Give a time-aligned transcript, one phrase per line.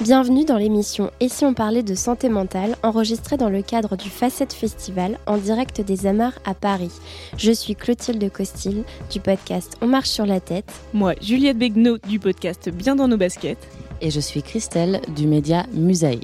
[0.00, 4.08] Bienvenue dans l'émission Et si on parlait de santé mentale, enregistrée dans le cadre du
[4.08, 6.92] Facette Festival en direct des Amars à Paris.
[7.36, 10.72] Je suis Clotilde Costil du podcast On marche sur la tête.
[10.94, 13.68] Moi, Juliette Begnaud du podcast Bien dans nos baskets.
[14.00, 16.20] Et je suis Christelle du média Musaï.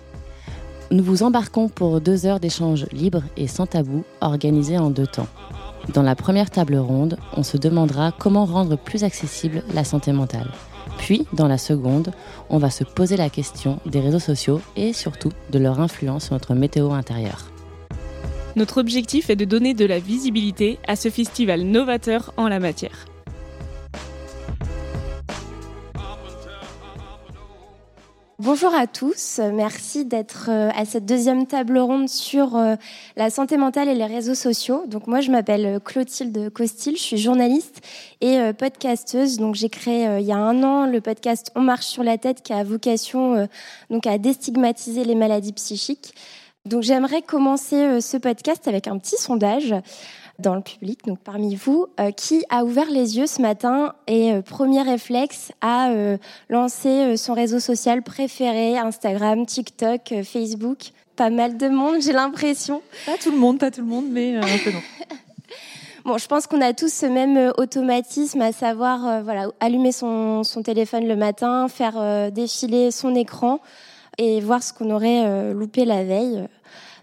[0.95, 5.27] Nous vous embarquons pour deux heures d'échanges libres et sans tabou, organisés en deux temps.
[5.93, 10.53] Dans la première table ronde, on se demandera comment rendre plus accessible la santé mentale.
[10.99, 12.13] Puis, dans la seconde,
[12.49, 16.35] on va se poser la question des réseaux sociaux et surtout de leur influence sur
[16.35, 17.51] notre météo intérieure.
[18.55, 23.07] Notre objectif est de donner de la visibilité à ce festival novateur en la matière.
[28.45, 32.77] Bonjour à tous, merci d'être euh, à cette deuxième table ronde sur euh,
[33.17, 34.85] la santé mentale et les réseaux sociaux.
[34.87, 37.81] Donc moi je m'appelle euh, Clotilde Costil, je suis journaliste
[38.21, 39.39] et podcasteuse.
[39.39, 42.43] Donc j'ai créé il y a un an le podcast On marche sur la tête
[42.43, 43.49] qui a vocation
[43.89, 46.15] donc à déstigmatiser les maladies psychiques.
[46.67, 49.75] Donc j'aimerais commencer ce podcast avec un petit sondage
[50.39, 54.33] dans le public, donc parmi vous, euh, qui a ouvert les yeux ce matin et
[54.33, 56.17] euh, premier réflexe a euh,
[56.49, 60.91] lancé son réseau social préféré, Instagram, TikTok, Facebook?
[61.17, 62.83] Pas mal de monde, j'ai l'impression.
[63.07, 64.83] Pas tout le monde, pas tout le monde, mais un peu non.
[66.05, 70.63] Bon, je pense qu'on a tous ce même automatisme, à savoir, voilà, allumer son, son,
[70.63, 73.61] téléphone le matin, faire défiler son écran
[74.19, 76.47] et voir ce qu'on aurait loupé la veille.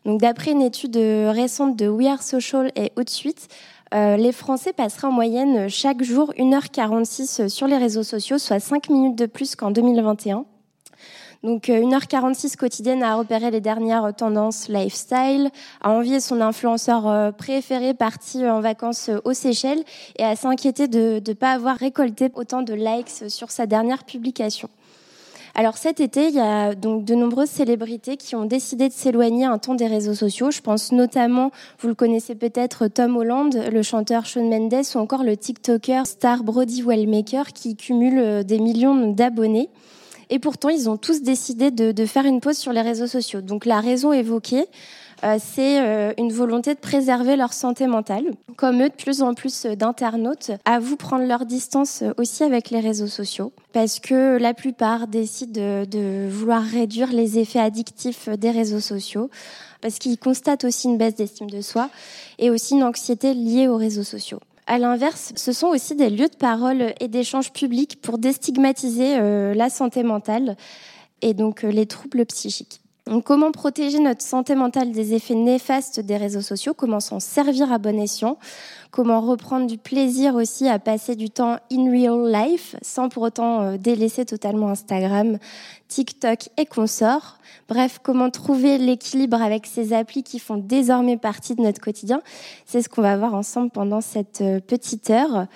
[0.05, 3.47] Donc, d'après une étude récente de We Are Social et Outsuite,
[3.93, 8.89] euh, les Français passeraient en moyenne chaque jour 1h46 sur les réseaux sociaux, soit 5
[8.89, 10.45] minutes de plus qu'en 2021.
[11.43, 15.49] Donc 1h46 euh, quotidienne à repérer les dernières tendances lifestyle,
[15.81, 19.83] à envier son influenceur euh, préféré parti en vacances aux Seychelles
[20.17, 24.69] et à s'inquiéter de ne pas avoir récolté autant de likes sur sa dernière publication.
[25.53, 29.45] Alors cet été, il y a donc de nombreuses célébrités qui ont décidé de s'éloigner
[29.45, 30.49] un temps des réseaux sociaux.
[30.49, 35.23] Je pense notamment, vous le connaissez peut-être, Tom Holland, le chanteur Shawn Mendes ou encore
[35.23, 39.69] le TikToker star Brody Wellmaker qui cumule euh, des millions d'abonnés.
[40.31, 43.41] Et pourtant, ils ont tous décidé de, faire une pause sur les réseaux sociaux.
[43.41, 44.65] Donc la raison évoquée,
[45.39, 48.25] c'est euh, une volonté de préserver leur santé mentale.
[48.55, 53.07] Comme eux, de plus en plus d'internautes avouent prendre leur distance aussi avec les réseaux
[53.07, 58.79] sociaux, parce que la plupart décident de, de vouloir réduire les effets addictifs des réseaux
[58.79, 59.29] sociaux,
[59.81, 61.89] parce qu'ils constatent aussi une baisse d'estime de soi
[62.39, 64.39] et aussi une anxiété liée aux réseaux sociaux.
[64.67, 69.53] À l'inverse, ce sont aussi des lieux de parole et d'échange publics pour déstigmatiser euh,
[69.53, 70.55] la santé mentale
[71.21, 72.81] et donc les troubles psychiques.
[73.19, 76.73] Comment protéger notre santé mentale des effets néfastes des réseaux sociaux?
[76.73, 78.37] Comment s'en servir à bon escient?
[78.89, 83.63] Comment reprendre du plaisir aussi à passer du temps in real life sans pour autant
[83.63, 85.39] euh, délaisser totalement Instagram,
[85.89, 87.37] TikTok et consorts?
[87.67, 92.21] Bref, comment trouver l'équilibre avec ces applis qui font désormais partie de notre quotidien?
[92.65, 95.47] C'est ce qu'on va voir ensemble pendant cette euh, petite heure.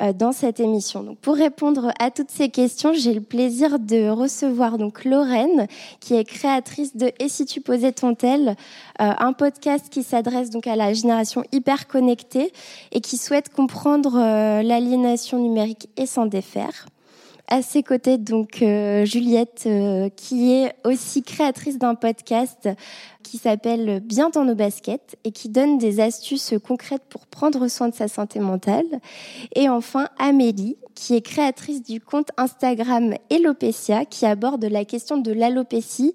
[0.00, 1.02] Euh, dans cette émission.
[1.02, 5.66] Donc, pour répondre à toutes ces questions, j'ai le plaisir de recevoir donc Lorraine,
[5.98, 8.54] qui est créatrice de Et si tu posais ton tel, euh,
[8.98, 12.52] un podcast qui s'adresse donc à la génération hyper connectée
[12.92, 16.86] et qui souhaite comprendre euh, l'aliénation numérique et s'en défaire
[17.48, 22.68] à ses côtés donc Juliette euh, qui est aussi créatrice d'un podcast
[23.28, 27.88] qui s'appelle Bien dans nos baskets et qui donne des astuces concrètes pour prendre soin
[27.88, 28.86] de sa santé mentale
[29.54, 35.32] et enfin Amélie qui est créatrice du compte Instagram Elopecia qui aborde la question de
[35.32, 36.12] l'alopécie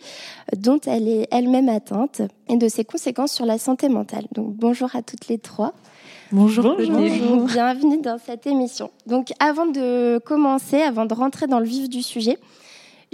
[0.54, 4.25] euh, dont elle est elle-même atteinte et de ses conséquences sur la santé mentale.
[4.33, 5.74] Donc bonjour à toutes les trois.
[6.31, 6.75] Bonjour.
[6.77, 7.45] Bonjour.
[7.45, 8.89] Bienvenue dans cette émission.
[9.06, 12.39] Donc, avant de commencer, avant de rentrer dans le vif du sujet,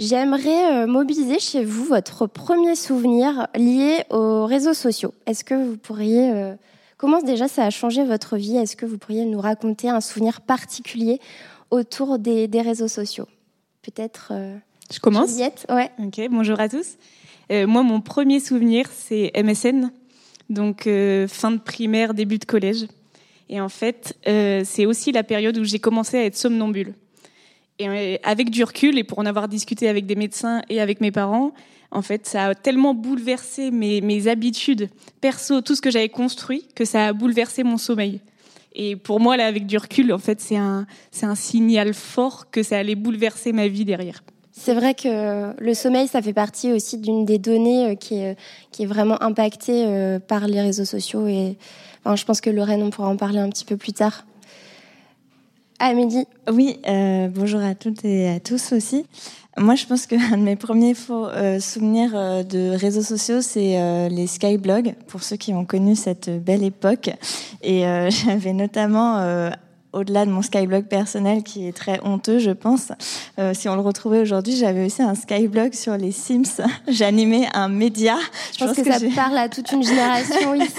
[0.00, 5.14] j'aimerais euh, mobiliser chez vous votre premier souvenir lié aux réseaux sociaux.
[5.26, 6.56] Est-ce que vous pourriez euh,
[6.96, 8.56] comment déjà ça a changé votre vie?
[8.56, 11.20] Est-ce que vous pourriez nous raconter un souvenir particulier
[11.70, 13.28] autour des, réseaux sociaux?
[13.82, 14.32] Peut-être.
[14.32, 14.56] Euh,
[14.92, 15.30] Je commence?
[15.30, 15.90] Juliette, ouais.
[15.98, 16.20] Ok.
[16.30, 16.96] Bonjour à tous.
[17.50, 19.92] moi, mon premier souvenir, c'est MSN.
[20.48, 20.88] Donc
[21.28, 22.86] fin de primaire, début de collège.
[23.50, 26.94] Et en fait, euh, c'est aussi la période où j'ai commencé à être somnambule.
[27.80, 31.00] Et euh, avec du recul, et pour en avoir discuté avec des médecins et avec
[31.00, 31.52] mes parents,
[31.90, 34.90] en fait, ça a tellement bouleversé mes, habitudes
[35.22, 38.20] perso, tout ce que j'avais construit, que ça a bouleversé mon sommeil.
[38.74, 42.50] Et pour moi, là, avec du recul, en fait, c'est un, c'est un signal fort
[42.50, 44.22] que ça allait bouleverser ma vie derrière.
[44.52, 48.36] C'est vrai que le sommeil, ça fait partie aussi d'une des données euh, qui est,
[48.72, 51.56] qui est vraiment impactée par les réseaux sociaux et
[52.14, 54.24] je pense que Lorraine, on pourra en parler un petit peu plus tard.
[55.82, 56.26] Amélie.
[56.52, 59.06] Oui, euh, bonjour à toutes et à tous aussi.
[59.56, 64.26] Moi, je pense qu'un de mes premiers euh, souvenirs euh, de réseaux sociaux, c'est les
[64.26, 67.08] skyblogs, pour ceux qui ont connu cette belle époque.
[67.62, 67.80] Et
[68.10, 69.50] j'avais notamment
[69.92, 72.92] au-delà de mon Skyblog personnel qui est très honteux, je pense.
[73.38, 76.62] Euh, si on le retrouvait aujourd'hui, j'avais aussi un Skyblog sur les Sims.
[76.88, 78.16] J'animais un média.
[78.56, 80.74] Je, pense, que, ça parle à toute une génération ici.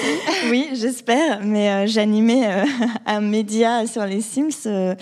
[0.49, 1.41] oui, j'espère.
[1.43, 2.65] Mais euh, j'animais euh,
[3.05, 4.95] un média sur les Sims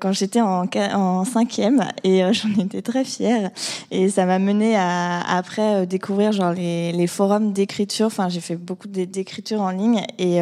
[0.00, 3.50] quand j'étais en, en cinquième et j'en étais très fière.
[3.90, 8.06] Et ça m'a mené à après découvrir genre les, les forums d'écriture.
[8.06, 10.40] Enfin, j'ai fait beaucoup d'écriture en ligne et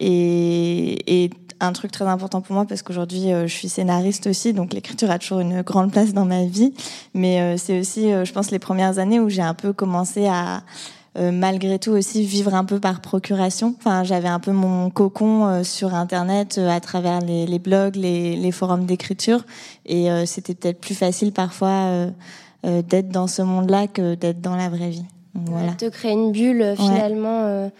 [0.00, 1.30] et, et
[1.62, 5.10] un truc très important pour moi parce qu'aujourd'hui euh, je suis scénariste aussi, donc l'écriture
[5.10, 6.74] a toujours une grande place dans ma vie.
[7.14, 10.26] Mais euh, c'est aussi, euh, je pense, les premières années où j'ai un peu commencé
[10.26, 10.62] à
[11.14, 13.74] malgré tout aussi vivre un peu par procuration.
[13.78, 18.50] Enfin, j'avais un peu mon cocon sur Internet à travers les, les blogs, les, les
[18.50, 19.44] forums d'écriture,
[19.84, 22.06] et c'était peut-être plus facile parfois
[22.64, 25.04] d'être dans ce monde-là que d'être dans la vraie vie.
[25.34, 25.72] voilà.
[25.72, 27.70] De créer une bulle finalement.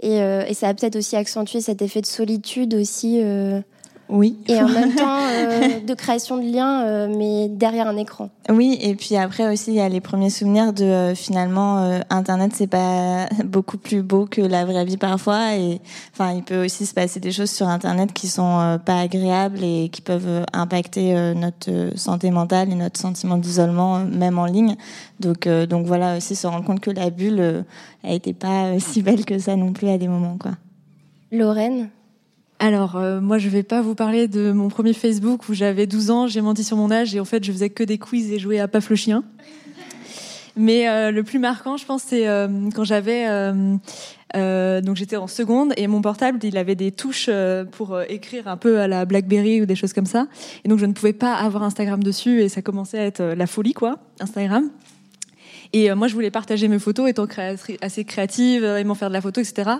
[0.00, 3.20] Et, euh, et ça a peut-être aussi accentué cet effet de solitude aussi.
[3.22, 3.60] Euh,
[4.08, 4.36] oui.
[4.48, 8.30] Et en même temps, euh, de création de liens, euh, mais derrière un écran.
[8.48, 12.52] Oui, et puis après aussi, il y a les premiers souvenirs de euh, finalement, Internet,
[12.54, 15.56] c'est pas beaucoup plus beau que la vraie vie parfois.
[15.56, 15.80] Et
[16.12, 19.88] enfin, il peut aussi se passer des choses sur Internet qui sont pas agréables et
[19.90, 24.76] qui peuvent impacter notre santé mentale et notre sentiment d'isolement, même en ligne.
[25.20, 27.64] Donc, donc voilà, aussi se rendre compte que la bulle,
[28.04, 30.52] a été pas si belle que ça non plus à des moments, quoi.
[31.32, 31.88] Lorraine?
[32.58, 36.10] Alors, euh, moi, je vais pas vous parler de mon premier Facebook où j'avais 12
[36.10, 38.38] ans, j'ai menti sur mon âge et en fait, je faisais que des quiz et
[38.38, 39.24] jouais à Paf le chien.
[40.56, 43.26] Mais euh, le plus marquant, je pense, c'est euh, quand j'avais
[44.82, 47.30] donc j'étais en seconde et mon portable, il avait des touches
[47.72, 50.26] pour écrire un peu à la BlackBerry ou des choses comme ça.
[50.64, 53.46] Et donc je ne pouvais pas avoir Instagram dessus et ça commençait à être la
[53.46, 54.70] folie, quoi, Instagram.
[55.72, 57.26] Et euh, moi, je voulais partager mes photos, étant
[57.80, 59.70] assez créative, euh, aimant faire de la photo, etc.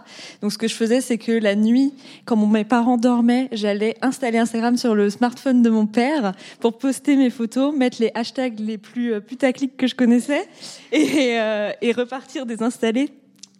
[0.43, 4.39] Donc, ce que je faisais, c'est que la nuit, quand mes parents dormaient, j'allais installer
[4.39, 8.79] Instagram sur le smartphone de mon père pour poster mes photos, mettre les hashtags les
[8.79, 10.49] plus euh, putaclic que je connaissais
[10.93, 11.37] et,
[11.81, 13.11] et repartir désinstaller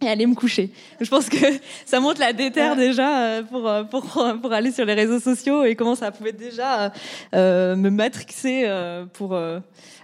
[0.01, 0.69] et aller me coucher.
[0.99, 1.37] Je pense que
[1.85, 5.95] ça montre la déterre déjà pour, pour, pour aller sur les réseaux sociaux et comment
[5.95, 6.91] ça pouvait déjà
[7.33, 9.37] euh, me matrixer euh, pour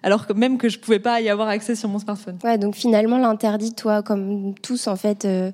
[0.03, 2.37] alors que même que je pouvais pas y avoir accès sur mon smartphone.
[2.43, 5.25] Ouais, donc finalement l'interdit, toi, comme tous en fait.
[5.25, 5.51] Euh,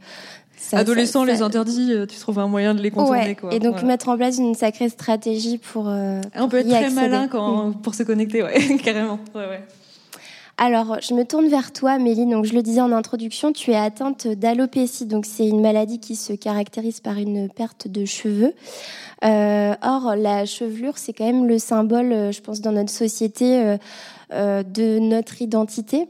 [0.74, 3.20] Adolescents, les interdits, euh, tu trouves un moyen de les contourner.
[3.20, 3.36] Ouais.
[3.36, 3.53] Quoi.
[3.53, 5.88] Et donc mettre en place une sacrée stratégie pour.
[5.88, 9.20] Euh, On peut être très malin quand, pour se connecter, ouais, carrément.
[9.34, 9.62] Ouais, ouais.
[10.62, 12.32] Alors, je me tourne vers toi, Méline.
[12.32, 15.06] Donc, je le disais en introduction, tu es atteinte d'alopécie.
[15.06, 18.53] Donc, c'est une maladie qui se caractérise par une perte de cheveux.
[19.24, 23.77] Euh, or, la chevelure, c'est quand même le symbole, je pense, dans notre société euh,
[24.31, 26.07] de notre identité.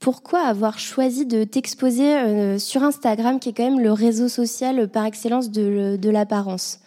[0.00, 5.04] Pourquoi avoir choisi de t'exposer sur Instagram, qui est quand même le réseau social par
[5.04, 6.80] excellence de, de l'apparence?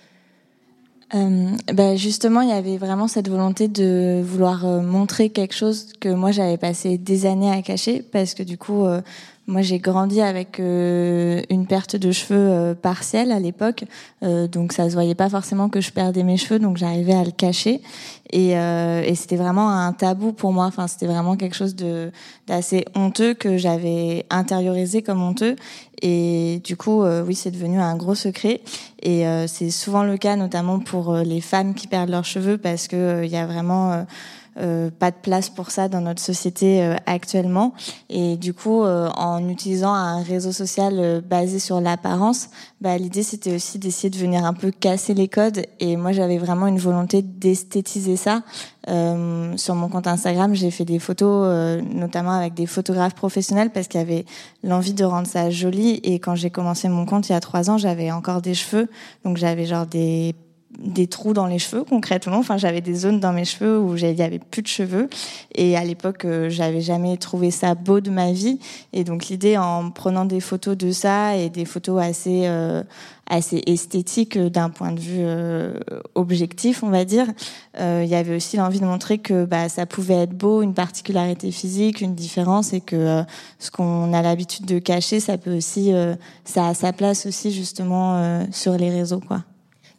[1.13, 6.07] Euh, ben justement, il y avait vraiment cette volonté de vouloir montrer quelque chose que
[6.07, 8.85] moi j'avais passé des années à cacher parce que du coup,
[9.51, 13.83] moi, j'ai grandi avec euh, une perte de cheveux euh, partielle à l'époque,
[14.23, 17.23] euh, donc ça se voyait pas forcément que je perdais mes cheveux, donc j'arrivais à
[17.23, 17.81] le cacher.
[18.31, 20.65] Et, et c'était vraiment un tabou pour moi.
[20.65, 22.11] Enfin, c'était vraiment quelque chose de
[22.47, 25.55] d'assez honteux que j'avais intériorisé comme honteux.
[26.01, 28.61] Et du coup, oui, c'est devenu un gros secret.
[29.01, 33.23] Et c'est souvent le cas, notamment pour les femmes qui perdent leurs cheveux, parce que
[33.25, 34.05] il y a vraiment
[34.57, 37.73] euh, pas de place pour ça dans notre société euh, actuellement.
[38.09, 42.50] Et du coup, euh, en utilisant un réseau social basé sur l'apparence,
[42.81, 45.61] bah, l'idée c'était aussi d'essayer de venir un peu casser les codes.
[45.79, 48.43] Et moi, j'avais vraiment une volonté d'esthétiser ça.
[49.57, 53.99] sur mon compte Instagram, j'ai fait des photos, notamment avec des photographes professionnels, parce qu'il
[53.99, 54.25] y avait
[54.63, 55.99] l'envie de rendre ça joli.
[56.03, 58.87] Et quand j'ai commencé mon compte il y a trois ans, j'avais encore des cheveux,
[59.25, 60.35] donc j'avais genre des
[60.79, 62.37] des trous dans les cheveux concrètement.
[62.37, 65.09] Enfin, j'avais des zones dans mes cheveux où il y avait plus de cheveux.
[65.53, 68.59] Et à l'époque, euh, j'avais jamais trouvé ça beau de ma vie.
[68.93, 72.83] Et donc l'idée, en prenant des photos de ça et des photos assez euh,
[73.31, 75.25] assez esthétiques euh, d'un point de vue
[76.15, 77.27] objectif, on va dire,
[77.79, 81.51] il y avait aussi l'envie de montrer que bah, ça pouvait être beau, une particularité
[81.51, 83.23] physique, une différence, et que
[83.59, 85.93] ce qu'on a l'habitude de cacher, ça peut aussi,
[86.43, 89.43] ça a sa place aussi justement sur les réseaux, quoi.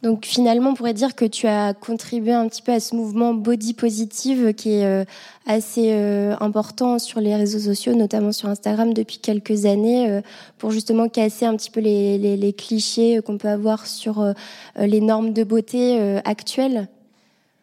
[0.03, 3.33] Donc finalement, on pourrait dire que tu as contribué un petit peu à ce mouvement
[3.33, 5.05] body positive qui est euh,
[5.47, 10.21] assez euh, important sur les réseaux sociaux, notamment sur Instagram depuis quelques années, euh,
[10.57, 14.33] pour justement casser un petit peu les, les, les clichés qu'on peut avoir sur
[14.77, 16.89] les normes de beauté actuelles.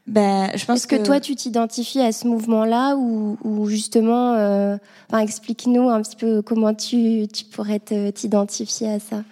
[0.06, 4.32] Ben, je pense Est-ce que, toi, tu t'identifies à ce mouvement-là ou, ou justement,
[5.08, 9.24] enfin, explique-nous un petit peu comment tu, tu pourrais t'identifier à ça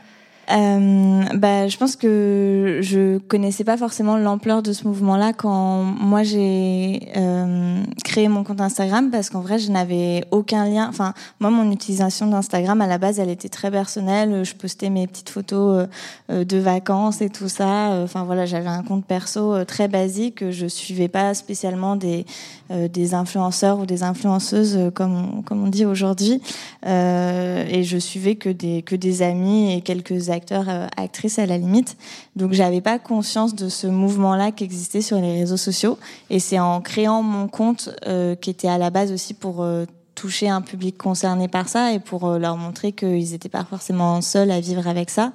[0.50, 6.22] euh, bah, je pense que je connaissais pas forcément l'ampleur de ce mouvement-là quand moi
[6.22, 10.86] j'ai euh, créé mon compte Instagram parce qu'en vrai je n'avais aucun lien.
[10.88, 14.42] Enfin, moi mon utilisation d'Instagram à la base elle était très personnelle.
[14.44, 15.86] Je postais mes petites photos
[16.30, 18.00] euh, de vacances et tout ça.
[18.02, 20.50] Enfin voilà, j'avais un compte perso très basique.
[20.50, 22.24] Je suivais pas spécialement des
[22.70, 26.42] des influenceurs ou des influenceuses comme on, comme on dit aujourd'hui.
[26.84, 31.58] et je suivais que des que des amis et quelques acteurs, euh, actrices à la
[31.58, 31.96] limite.
[32.36, 35.98] Donc j'avais pas conscience de ce mouvement-là qui existait sur les réseaux sociaux.
[36.30, 39.84] Et c'est en créant mon compte euh, qui était à la base aussi pour euh,
[40.20, 44.50] toucher un public concerné par ça et pour leur montrer qu'ils n'étaient pas forcément seuls
[44.50, 45.32] à vivre avec ça.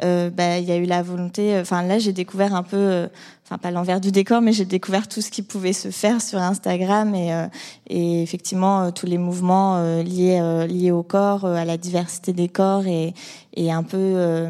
[0.00, 1.58] Bah, il y a eu la volonté.
[1.58, 3.08] Enfin là, j'ai découvert un peu
[3.48, 6.38] enfin pas l'envers du décor, mais j'ai découvert tout ce qui pouvait se faire sur
[6.38, 7.46] Instagram et, euh,
[7.88, 12.48] et effectivement euh, tous les mouvements euh, liés liés au corps, à la diversité des
[12.48, 13.14] corps et,
[13.54, 14.48] et un peu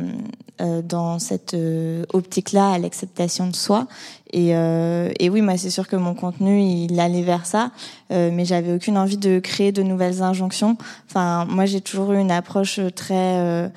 [0.61, 1.57] dans cette
[2.12, 3.87] optique-là à l'acceptation de soi.
[4.33, 7.71] Et, et oui, moi c'est sûr que mon contenu il allait vers ça,
[8.11, 10.77] mais j'avais aucune envie de créer de nouvelles injonctions.
[11.09, 13.71] Enfin, moi j'ai toujours eu une approche très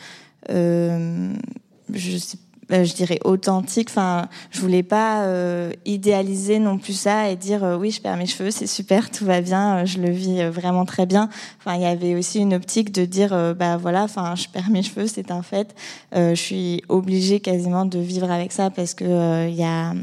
[1.93, 3.89] je sais euh, je dirais authentique.
[3.89, 8.17] Enfin, je voulais pas euh, idéaliser non plus ça et dire euh, oui, je perds
[8.17, 11.29] mes cheveux, c'est super, tout va bien, je le vis vraiment très bien.
[11.59, 14.83] Enfin, il y avait aussi une optique de dire bah voilà, enfin, je perds mes
[14.83, 15.75] cheveux, c'est un fait.
[16.13, 19.93] je suis obligée quasiment de vivre avec ça parce que il y a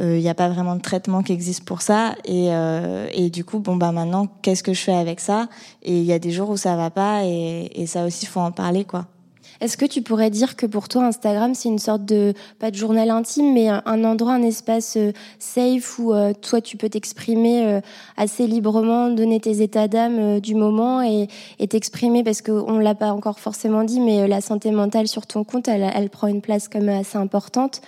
[0.00, 2.48] il n'y a pas vraiment de traitement qui existe pour ça et,
[3.12, 5.48] et du coup bon bah maintenant qu'est-ce que je fais avec ça?
[5.82, 8.40] Et il y a des jours où ça va pas et, et ça aussi faut
[8.40, 9.06] en parler quoi
[9.60, 12.76] est-ce que tu pourrais dire que pour toi, Instagram, c'est une sorte de, pas de
[12.76, 17.66] journal intime, mais un, endroit, un espace euh, safe où euh, toi, tu peux t'exprimer
[17.66, 17.80] euh,
[18.16, 21.28] assez librement, donner tes états d'âme du moment et,
[21.68, 25.66] t'exprimer, parce qu'on l'a pas encore forcément dit, mais la santé mentale sur ton compte,
[25.66, 27.80] elle, elle prend une place comme assez importante.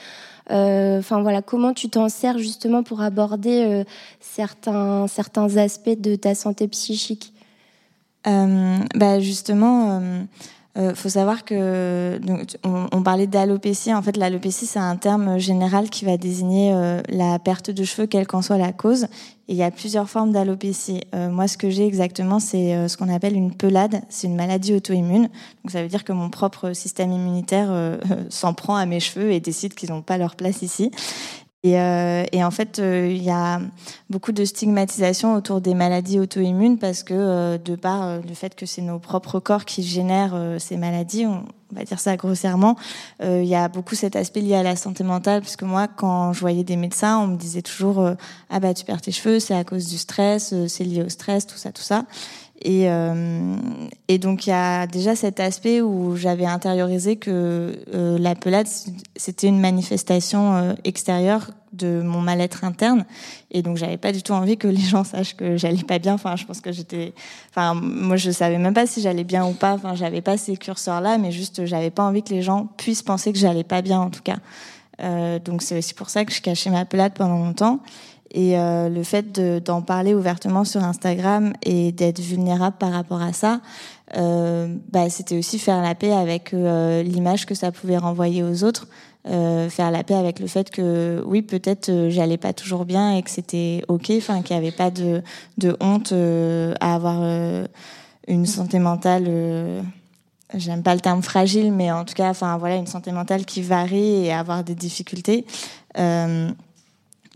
[0.48, 3.84] Enfin voilà, comment tu t'en sers justement pour aborder
[4.20, 7.32] certains certains aspects de ta santé psychique?
[8.24, 10.00] Bah justement,
[10.76, 13.94] euh, faut savoir que donc, on, on, parlait d'alopécie.
[13.94, 18.06] En fait, l'alopécie c'est un terme général qui va désigner euh, la perte de cheveux,
[18.06, 19.04] quelle qu'en soit la cause.
[19.48, 21.00] Et il y a plusieurs formes d'alopécie.
[21.14, 24.02] Euh, moi, ce que j'ai exactement, c'est euh, ce qu'on appelle une pelade.
[24.10, 25.30] C'est une maladie auto-immune.
[25.64, 29.40] Donc, ça veut dire que mon propre système immunitaire s'en prend à mes cheveux et
[29.40, 30.90] décide qu'ils n'ont pas leur place ici.
[31.66, 33.60] Et, euh, et, en fait, euh, il y a
[34.08, 38.66] beaucoup de stigmatisation autour des maladies auto-immunes parce que euh, de par le fait que
[38.66, 41.42] c'est nos propres corps qui génèrent ces maladies, on,
[41.72, 42.76] va dire ça grossièrement,
[43.20, 46.38] il y a beaucoup cet aspect lié à la santé mentale puisque moi, quand je
[46.38, 48.08] voyais des médecins, on me disait toujours
[48.50, 51.44] ah bah tu perds tes cheveux, c'est à cause du stress, c'est lié au stress,
[51.48, 52.04] tout ça, tout ça.
[52.62, 53.56] Et, euh,
[54.08, 58.66] et donc il y a déjà cet aspect où j'avais intériorisé que euh, la pelade
[59.14, 63.04] c'était une manifestation euh, extérieure de mon mal-être interne.
[63.50, 66.14] Et donc j'avais pas du tout envie que les gens sachent que j'allais pas bien.
[66.14, 67.12] Enfin je pense que j'étais
[67.50, 69.74] enfin moi je savais même pas si j'allais bien ou pas.
[69.74, 73.02] Enfin j'avais pas ces curseurs là mais juste j'avais pas envie que les gens puissent
[73.02, 74.38] penser que j'allais pas bien en tout cas.
[75.02, 77.80] Euh, donc c'est aussi pour ça que je cachais ma pelade pendant longtemps
[78.30, 83.32] et euh, le fait d'en parler ouvertement sur Instagram et d'être vulnérable par rapport à
[83.32, 83.60] ça,
[84.16, 88.64] euh, bah, c'était aussi faire la paix avec euh, l'image que ça pouvait renvoyer aux
[88.64, 88.88] autres,
[89.28, 93.16] euh, faire la paix avec le fait que oui, peut-être euh, j'allais pas toujours bien
[93.16, 95.22] et que c'était ok, enfin qu'il n'y avait pas de,
[95.58, 96.12] de honte
[96.80, 97.22] à avoir
[98.28, 99.84] une santé mentale.
[100.54, 103.62] J'aime pas le terme fragile, mais en tout cas, enfin voilà, une santé mentale qui
[103.62, 105.44] varie et avoir des difficultés.
[105.98, 106.50] Euh,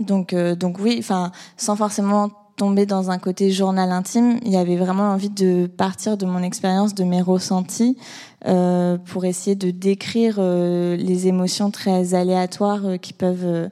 [0.00, 2.30] donc, euh, donc oui, enfin, sans forcément
[2.61, 6.42] tomber dans un côté journal intime, il y avait vraiment envie de partir de mon
[6.42, 7.97] expérience, de mes ressentis,
[8.47, 13.71] euh, pour essayer de décrire euh, les émotions très aléatoires euh, qui peuvent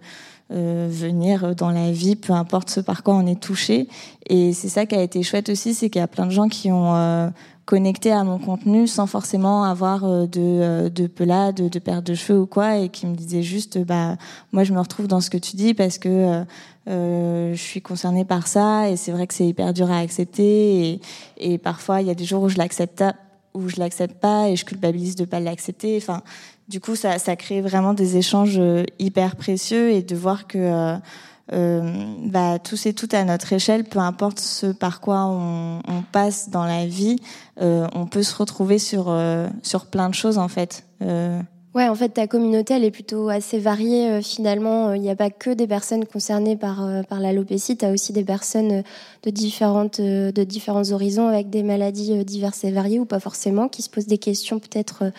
[0.50, 3.86] venir dans la vie, peu importe ce par quoi on est touché.
[4.30, 6.48] Et c'est ça qui a été chouette aussi, c'est qu'il y a plein de gens
[6.48, 7.30] qui ont
[7.68, 12.14] connecté à mon contenu sans forcément avoir euh, de, euh, de pelade, de perte de
[12.14, 14.16] cheveux ou quoi, et qui me disait juste, bah,
[14.52, 16.44] moi je me retrouve dans ce que tu dis parce que
[16.88, 20.92] euh, je suis concernée par ça, et c'est vrai que c'est hyper dur à accepter,
[20.92, 21.00] et,
[21.36, 23.04] et parfois il y a des jours où je l'accepte
[23.52, 25.96] où je l'accepte pas et je culpabilise de pas l'accepter.
[25.96, 26.22] Enfin,
[26.68, 28.60] du coup, ça, ça crée vraiment des échanges
[28.98, 30.96] hyper précieux et de voir que euh,
[31.50, 35.80] bah, tous et toutes à notre échelle, peu importe ce par quoi on,
[36.12, 37.16] passe dans la vie,
[37.60, 40.84] euh, on peut se retrouver sur, euh, sur plein de choses en fait.
[41.02, 41.40] Euh.
[41.74, 44.10] Ouais, en fait, ta communauté, elle est plutôt assez variée.
[44.10, 47.76] Euh, finalement, il n'y a pas que des personnes concernées par, par l'alopécie.
[47.76, 48.82] Tu as aussi des personnes
[49.22, 53.82] de, différentes, de différents horizons avec des maladies diverses et variées ou pas forcément, qui
[53.82, 55.10] se posent des questions peut-être euh,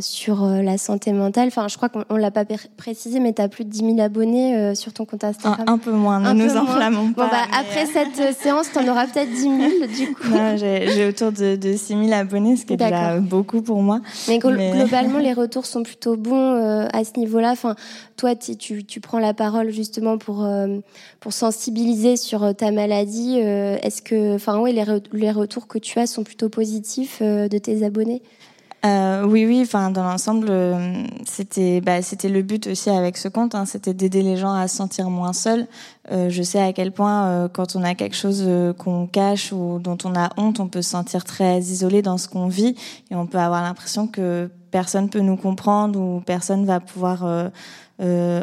[0.00, 1.48] sur euh, la santé mentale.
[1.48, 2.44] Enfin, je crois qu'on l'a pas
[2.76, 5.64] précisé, mais tu as plus de 10 000 abonnés euh, sur ton compte Instagram.
[5.66, 7.24] Un, peu moins, ne nous enflammons pas.
[7.24, 9.52] Bon, bah, Après cette séance, tu en auras peut-être 10 000
[9.94, 10.32] du coup.
[10.56, 14.00] J'ai autour de, de 6 000 abonnés, ce qui est déjà beaucoup pour moi.
[14.26, 17.50] Mais, globalement, les retours sont plutôt bons à ce niveau-là.
[17.50, 17.74] Enfin,
[18.16, 20.48] toi, tu, tu, prends la parole justement pour,
[21.20, 23.36] pour sensibiliser sur ta maladie.
[23.38, 27.84] Est-ce que, enfin, oui, les, les retours que tu as sont plutôt positifs de tes
[27.84, 28.22] abonnés?
[28.84, 29.60] Euh, oui, oui.
[29.62, 33.54] Enfin, dans l'ensemble, euh, c'était, bah, c'était le but aussi avec ce compte.
[33.54, 35.66] Hein, c'était d'aider les gens à se sentir moins seuls.
[36.12, 39.52] Euh, je sais à quel point, euh, quand on a quelque chose euh, qu'on cache
[39.52, 42.76] ou dont on a honte, on peut se sentir très isolé dans ce qu'on vit
[43.10, 47.50] et on peut avoir l'impression que personne peut nous comprendre ou personne va pouvoir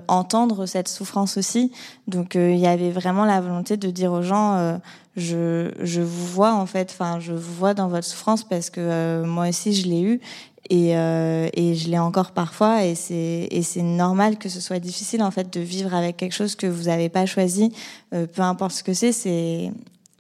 [0.08, 1.72] entendre cette souffrance aussi.
[2.08, 4.80] Donc, il y avait vraiment la volonté de dire aux gens
[5.16, 8.80] je, je vous vois en fait, enfin, je vous vois dans votre souffrance parce que
[8.80, 10.22] euh, moi aussi je l'ai eu.
[10.70, 12.86] Et, euh, et je l'ai encore parfois.
[12.86, 16.34] Et c'est et c'est normal que ce soit difficile en fait de vivre avec quelque
[16.34, 17.74] chose que vous n'avez pas choisi,
[18.14, 19.72] euh, peu importe ce que c'est, c'est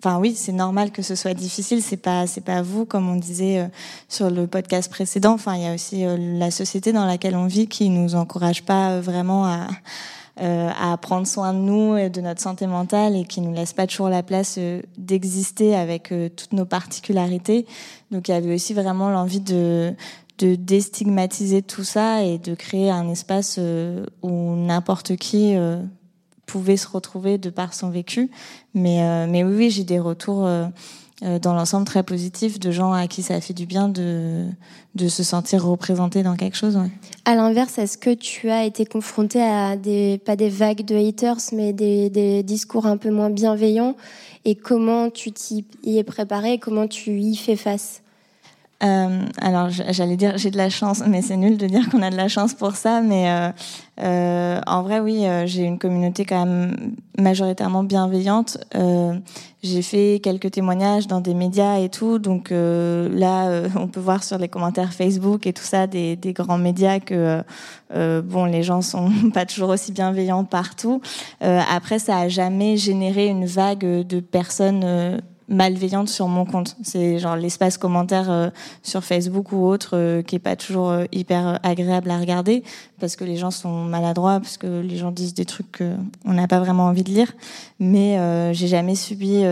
[0.03, 1.81] Enfin oui, c'est normal que ce soit difficile.
[1.83, 3.67] C'est pas c'est pas vous comme on disait euh,
[4.09, 5.33] sur le podcast précédent.
[5.33, 8.99] Enfin il y a aussi la société dans laquelle on vit qui nous encourage pas
[8.99, 9.67] vraiment à
[10.39, 13.73] euh, à prendre soin de nous et de notre santé mentale et qui nous laisse
[13.73, 17.67] pas toujours la place euh, d'exister avec euh, toutes nos particularités.
[18.11, 19.93] Donc il y avait aussi vraiment l'envie de
[20.37, 23.59] de déstigmatiser tout ça et de créer un espace
[24.23, 25.55] où n'importe qui
[26.51, 28.29] pouvait se retrouver de par son vécu.
[28.73, 30.45] Mais, mais oui, j'ai des retours
[31.23, 34.47] euh, dans l'ensemble très positif de gens à qui ça a fait du bien de,
[34.95, 36.75] de se sentir représenté dans quelque chose.
[36.75, 36.89] Ouais.
[37.25, 41.53] À l'inverse, est-ce que tu as été confronté à des, pas des vagues de haters,
[41.53, 43.95] mais des, des discours un peu moins bienveillants?
[44.45, 46.57] Et comment tu t'y es préparé?
[46.57, 48.01] Comment tu y fais face?
[48.83, 52.09] Euh, alors j'allais dire j'ai de la chance, mais c'est nul de dire qu'on a
[52.09, 53.01] de la chance pour ça.
[53.01, 53.51] Mais euh,
[54.01, 58.57] euh, en vrai, oui, euh, j'ai une communauté quand même majoritairement bienveillante.
[58.75, 59.13] Euh,
[59.61, 64.39] j'ai fait quelques témoignages dans des médias et tout, donc là, on peut voir sur
[64.39, 67.43] les commentaires Facebook et tout ça des, des grands médias que
[67.93, 70.99] bon, les gens sont pas toujours aussi bienveillants partout.
[71.41, 76.77] après, ça a jamais généré une vague de personnes malveillante sur mon compte.
[76.81, 82.17] C'est genre l'espace commentaire sur Facebook ou autre qui est pas toujours hyper agréable à
[82.17, 82.63] regarder
[82.99, 86.47] parce que les gens sont maladroits, parce que les gens disent des trucs qu'on n'a
[86.47, 87.33] pas vraiment envie de lire.
[87.79, 88.17] Mais
[88.53, 89.43] j'ai jamais subi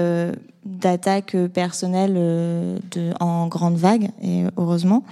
[0.65, 5.03] d'attaques personnelles de, en grande vague, et heureusement.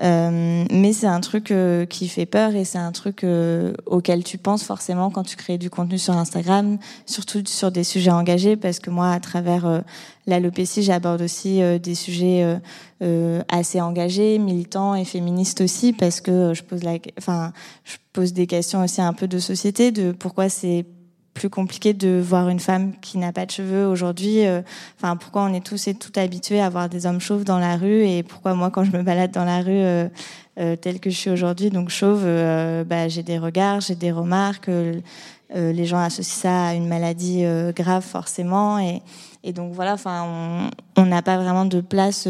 [0.00, 4.24] Euh, mais c'est un truc euh, qui fait peur et c'est un truc euh, auquel
[4.24, 8.56] tu penses forcément quand tu crées du contenu sur Instagram, surtout sur des sujets engagés,
[8.56, 9.82] parce que moi, à travers
[10.26, 12.60] l'alopécie, j'aborde aussi des sujets
[13.48, 17.52] assez engagés, militants et féministes aussi, parce que je pose la, enfin,
[17.84, 20.86] je pose des questions aussi un peu de société, de pourquoi c'est
[21.34, 24.46] plus compliqué de voir une femme qui n'a pas de cheveux aujourd'hui.
[24.46, 24.60] Euh,
[24.98, 27.76] enfin, pourquoi on est tous et toutes habitués à voir des hommes chauves dans la
[27.76, 30.08] rue et pourquoi moi, quand je me balade dans la rue euh,
[30.58, 34.12] euh telle que je suis aujourd'hui, donc chauve, euh, bah, j'ai des regards, j'ai des
[34.12, 34.70] remarques.
[35.54, 39.02] les gens associent ça à une maladie grave forcément et,
[39.42, 39.94] et donc voilà.
[39.94, 42.28] Enfin, on n'a pas vraiment de place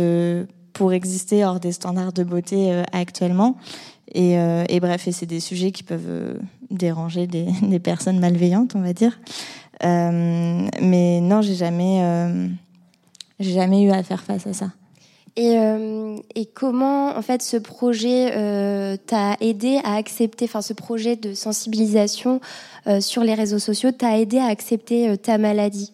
[0.73, 3.57] pour exister hors des standards de beauté actuellement.
[4.15, 6.35] Et, euh, et, bref, et c'est des sujets qui peuvent euh,
[6.71, 9.19] déranger des, des, personnes malveillantes, on va dire.
[9.85, 12.05] Euh, mais non, j'ai jamais,
[13.41, 14.71] j'ai jamais eu à faire face à ça.
[15.35, 15.57] Et,
[16.35, 22.41] et comment, en fait, ce projet t'a aidé à accepter, enfin, ce projet de sensibilisation
[23.01, 25.93] sur les réseaux sociaux t'a aidé à accepter ta maladie?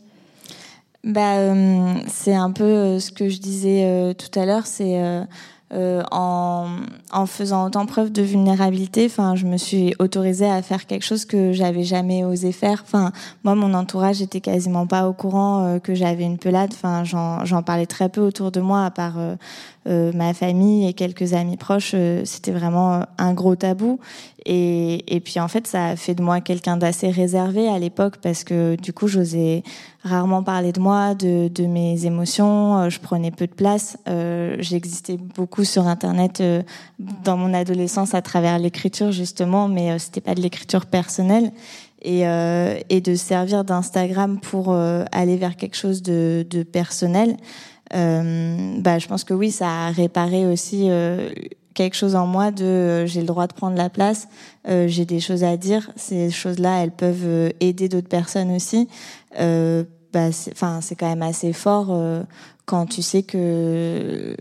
[1.04, 1.54] Bah,
[2.08, 5.00] c'est un peu ce que je disais tout à l'heure, c'est
[5.72, 6.68] euh, en,
[7.12, 11.26] en, faisant autant preuve de vulnérabilité, enfin, je me suis autorisée à faire quelque chose
[11.26, 12.82] que j'avais jamais osé faire.
[12.86, 13.12] Enfin,
[13.44, 16.70] moi, mon entourage était quasiment pas au courant euh, que j'avais une pelade.
[16.72, 19.18] Enfin, j'en parlais très peu autour de moi, à part
[19.88, 23.98] euh, euh, ma famille et quelques amis proches, euh, c'était vraiment un gros tabou.
[24.50, 28.44] Et, puis en fait, ça a fait de moi quelqu'un d'assez réservé à l'époque parce
[28.44, 29.62] que du coup, j'osais
[30.02, 32.78] rarement parler de moi, de, mes émotions.
[32.78, 33.98] Euh, je prenais peu de place.
[34.08, 36.42] Euh, J'existais beaucoup sur Internet
[36.98, 41.52] dans mon adolescence à travers l'écriture justement, mais c'était pas de l'écriture personnelle.
[42.00, 49.24] Et, de servir d'Instagram pour aller vers quelque chose de, personnel euh, bah, je pense
[49.24, 51.30] que oui, ça a réparé aussi euh,
[51.78, 54.26] quelque chose en moi de euh, j'ai le droit de prendre la place,
[54.68, 55.92] euh, j'ai des choses à dire.
[55.94, 58.88] Ces choses-là, elles peuvent euh, aider d'autres personnes aussi.
[60.12, 61.96] bah, enfin, c'est quand même assez fort
[62.64, 64.34] quand tu sais que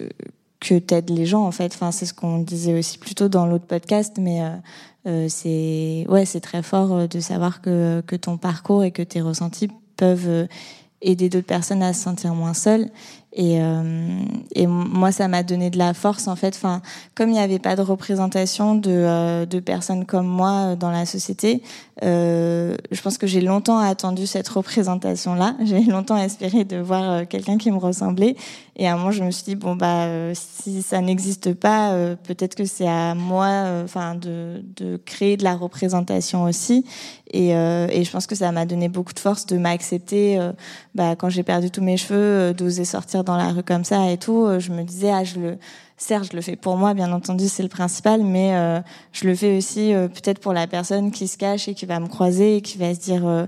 [0.59, 1.73] que t'aides les gens en fait.
[1.75, 4.41] Enfin, c'est ce qu'on disait aussi plutôt dans l'autre podcast, mais
[5.05, 9.21] euh, c'est ouais, c'est très fort de savoir que que ton parcours et que tes
[9.21, 10.47] ressentis peuvent
[11.01, 12.89] aider d'autres personnes à se sentir moins seules.
[13.37, 14.19] Et, euh,
[14.55, 16.55] et moi, ça m'a donné de la force, en fait.
[16.55, 16.81] Enfin,
[17.13, 21.05] comme il n'y avait pas de représentation de, euh, de personnes comme moi dans la
[21.05, 21.61] société,
[22.03, 25.55] euh, je pense que j'ai longtemps attendu cette représentation-là.
[25.63, 28.35] J'ai longtemps espéré de voir euh, quelqu'un qui me ressemblait.
[28.75, 31.93] Et à un moment, je me suis dit bon bah euh, si ça n'existe pas,
[31.93, 36.85] euh, peut-être que c'est à moi, enfin de, de créer de la représentation aussi.
[37.31, 40.39] Et, et je pense que ça m'a donné beaucoup de force de m'accepter.
[40.97, 44.17] Bah, quand j'ai perdu tous mes cheveux, d'oser sortir dans la rue comme ça et
[44.17, 45.57] tout, je me disais ah je le
[45.97, 48.79] certes, je le fais pour moi, bien entendu, c'est le principal, mais euh,
[49.11, 51.99] je le fais aussi euh, peut-être pour la personne qui se cache et qui va
[51.99, 53.45] me croiser et qui va se dire euh,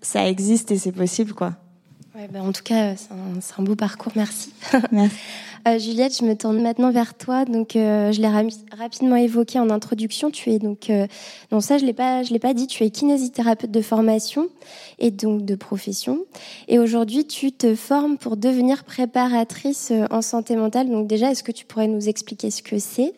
[0.00, 1.52] ça existe et c'est possible, quoi.
[2.14, 4.52] Ouais, ben en tout cas, c'est un, un, beau parcours, merci.
[4.90, 5.16] merci.
[5.66, 7.44] Euh, Juliette, je me tourne maintenant vers toi.
[7.44, 10.30] Donc, euh, je l'ai rapidement évoqué en introduction.
[10.30, 11.08] Tu es donc, euh,
[11.50, 12.68] non ça je l'ai pas, je l'ai pas dit.
[12.68, 14.48] Tu es kinésithérapeute de formation
[15.00, 16.20] et donc de profession.
[16.68, 20.88] Et aujourd'hui, tu te formes pour devenir préparatrice en santé mentale.
[20.88, 23.14] Donc déjà, est-ce que tu pourrais nous expliquer ce que c'est?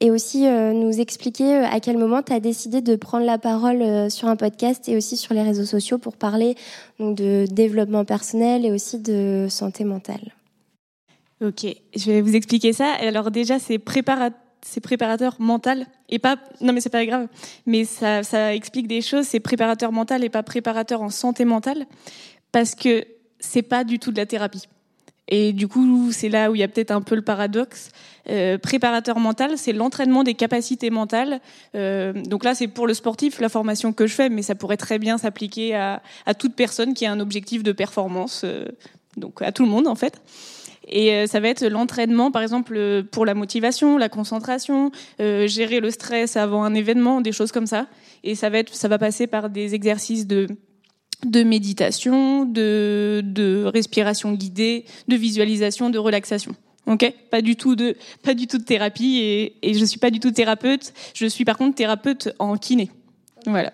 [0.00, 4.28] Et aussi nous expliquer à quel moment tu as décidé de prendre la parole sur
[4.28, 6.54] un podcast et aussi sur les réseaux sociaux pour parler
[7.00, 10.37] donc, de développement personnel et aussi de santé mentale.
[11.40, 12.94] Ok, je vais vous expliquer ça.
[12.94, 17.28] Alors déjà, c'est préparateur mental et pas non mais c'est pas grave.
[17.64, 19.26] Mais ça, ça explique des choses.
[19.26, 21.86] C'est préparateur mental et pas préparateur en santé mentale
[22.50, 23.04] parce que
[23.38, 24.64] c'est pas du tout de la thérapie.
[25.28, 27.90] Et du coup c'est là où il y a peut-être un peu le paradoxe.
[28.30, 31.40] Euh, préparateur mental c'est l'entraînement des capacités mentales.
[31.76, 34.76] Euh, donc là c'est pour le sportif la formation que je fais mais ça pourrait
[34.76, 38.64] très bien s'appliquer à, à toute personne qui a un objectif de performance euh,
[39.16, 40.20] donc à tout le monde en fait
[40.88, 45.46] et euh, ça va être l'entraînement, par exemple, euh, pour la motivation, la concentration, euh,
[45.46, 47.86] gérer le stress avant un événement, des choses comme ça.
[48.24, 50.46] Et ça va être, ça va passer par des exercices de
[51.26, 56.54] de méditation, de, de respiration guidée, de visualisation, de relaxation.
[56.86, 60.10] Ok, pas du tout de pas du tout de thérapie et, et je suis pas
[60.10, 60.94] du tout thérapeute.
[61.14, 62.90] Je suis par contre thérapeute en kiné.
[63.46, 63.72] Voilà.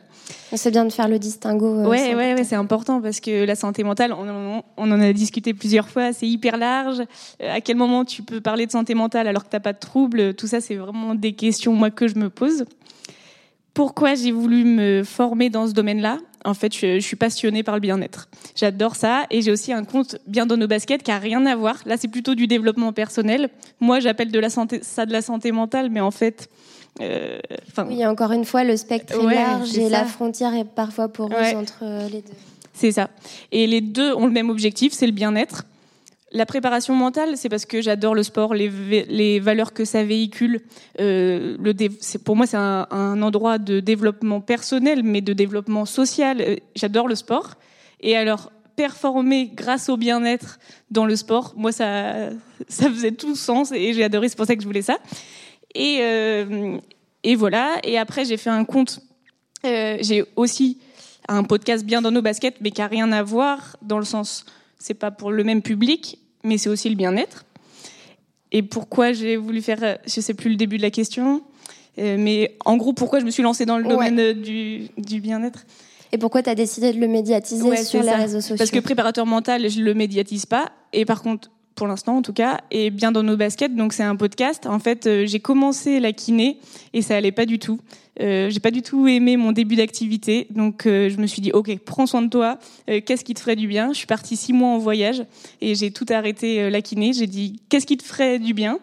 [0.54, 1.66] C'est bien de faire le distinguo.
[1.66, 5.12] Euh, ouais, ouais, ouais c'est important parce que la santé mentale, on, on en a
[5.12, 7.00] discuté plusieurs fois, c'est hyper large.
[7.42, 9.78] Euh, à quel moment tu peux parler de santé mentale alors que t'as pas de
[9.78, 12.64] troubles Tout ça, c'est vraiment des questions moi que je me pose.
[13.74, 16.18] Pourquoi j'ai voulu me former dans ce domaine-là?
[16.44, 18.28] En fait, je, je, suis passionnée par le bien-être.
[18.54, 21.56] J'adore ça et j'ai aussi un compte bien dans nos baskets qui a rien à
[21.56, 21.76] voir.
[21.84, 23.48] Là, c'est plutôt du développement personnel.
[23.80, 26.48] Moi, j'appelle de la santé ça de la santé mentale, mais en fait,
[27.00, 27.38] euh,
[27.88, 31.80] oui, encore une fois, le spectre est large et la frontière est parfois poreuse entre
[31.82, 32.32] euh, les deux.
[32.72, 33.10] C'est ça.
[33.52, 35.64] Et les deux ont le même objectif, c'est le bien-être.
[36.32, 38.68] La préparation mentale, c'est parce que j'adore le sport, les,
[39.08, 40.62] les, valeurs que ça véhicule.
[40.98, 46.40] Euh, le pour moi, c'est un, un, endroit de développement personnel, mais de développement social.
[46.40, 47.54] Euh, j'adore le sport.
[48.00, 50.58] Et alors, performer grâce au bien-être
[50.90, 52.30] dans le sport, moi, ça,
[52.68, 54.28] ça faisait tout sens et j'ai adoré.
[54.28, 54.98] C'est pour ça que je voulais ça.
[55.74, 56.78] Et, euh,
[57.22, 57.78] et voilà.
[57.82, 59.00] Et après, j'ai fait un compte.
[59.64, 60.78] Euh, j'ai aussi
[61.28, 64.44] un podcast bien dans nos baskets, mais qui a rien à voir dans le sens,
[64.78, 67.44] c'est pas pour le même public, mais c'est aussi le bien-être.
[68.52, 71.42] Et pourquoi j'ai voulu faire, je sais plus le début de la question,
[71.98, 75.64] euh, mais en gros, pourquoi je me suis lancée dans le domaine du, du bien-être?
[76.12, 79.26] Et pourquoi tu as décidé de le médiatiser sur les réseaux sociaux Parce que préparateur
[79.26, 80.70] mental, je le médiatise pas.
[80.92, 83.74] Et par contre, pour l'instant en tout cas, et bien dans nos baskets.
[83.74, 84.66] Donc c'est un podcast.
[84.66, 86.58] En fait, euh, j'ai commencé la kiné
[86.92, 87.80] et ça allait pas du tout.
[88.20, 91.50] Euh, j'ai pas du tout aimé mon début d'activité, donc euh, je me suis dit
[91.50, 92.58] ok, prends soin de toi.
[92.86, 93.92] Qu'est-ce qui te ferait du bien?
[93.92, 95.24] Je suis partie six mois en voyage
[95.60, 97.12] et j'ai tout arrêté la kiné.
[97.12, 98.78] J'ai dit qu'est-ce qui te ferait du bien?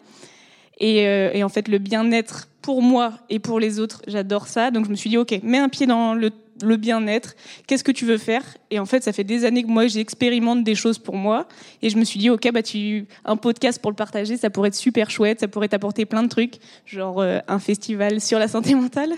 [0.80, 4.72] Et, et en fait le bien-être pour moi et pour les autres, j'adore ça.
[4.72, 6.32] Donc je me suis dit ok, mets un pied dans le
[6.64, 7.36] le bien-être,
[7.68, 8.44] qu'est-ce que tu veux faire?
[8.70, 11.48] Et en fait, ça fait des années que moi j'expérimente des choses pour moi.
[11.82, 14.70] Et je me suis dit OK, bah tu un podcast pour le partager, ça pourrait
[14.70, 18.48] être super chouette, ça pourrait t'apporter plein de trucs, genre euh, un festival sur la
[18.48, 19.14] santé mentale.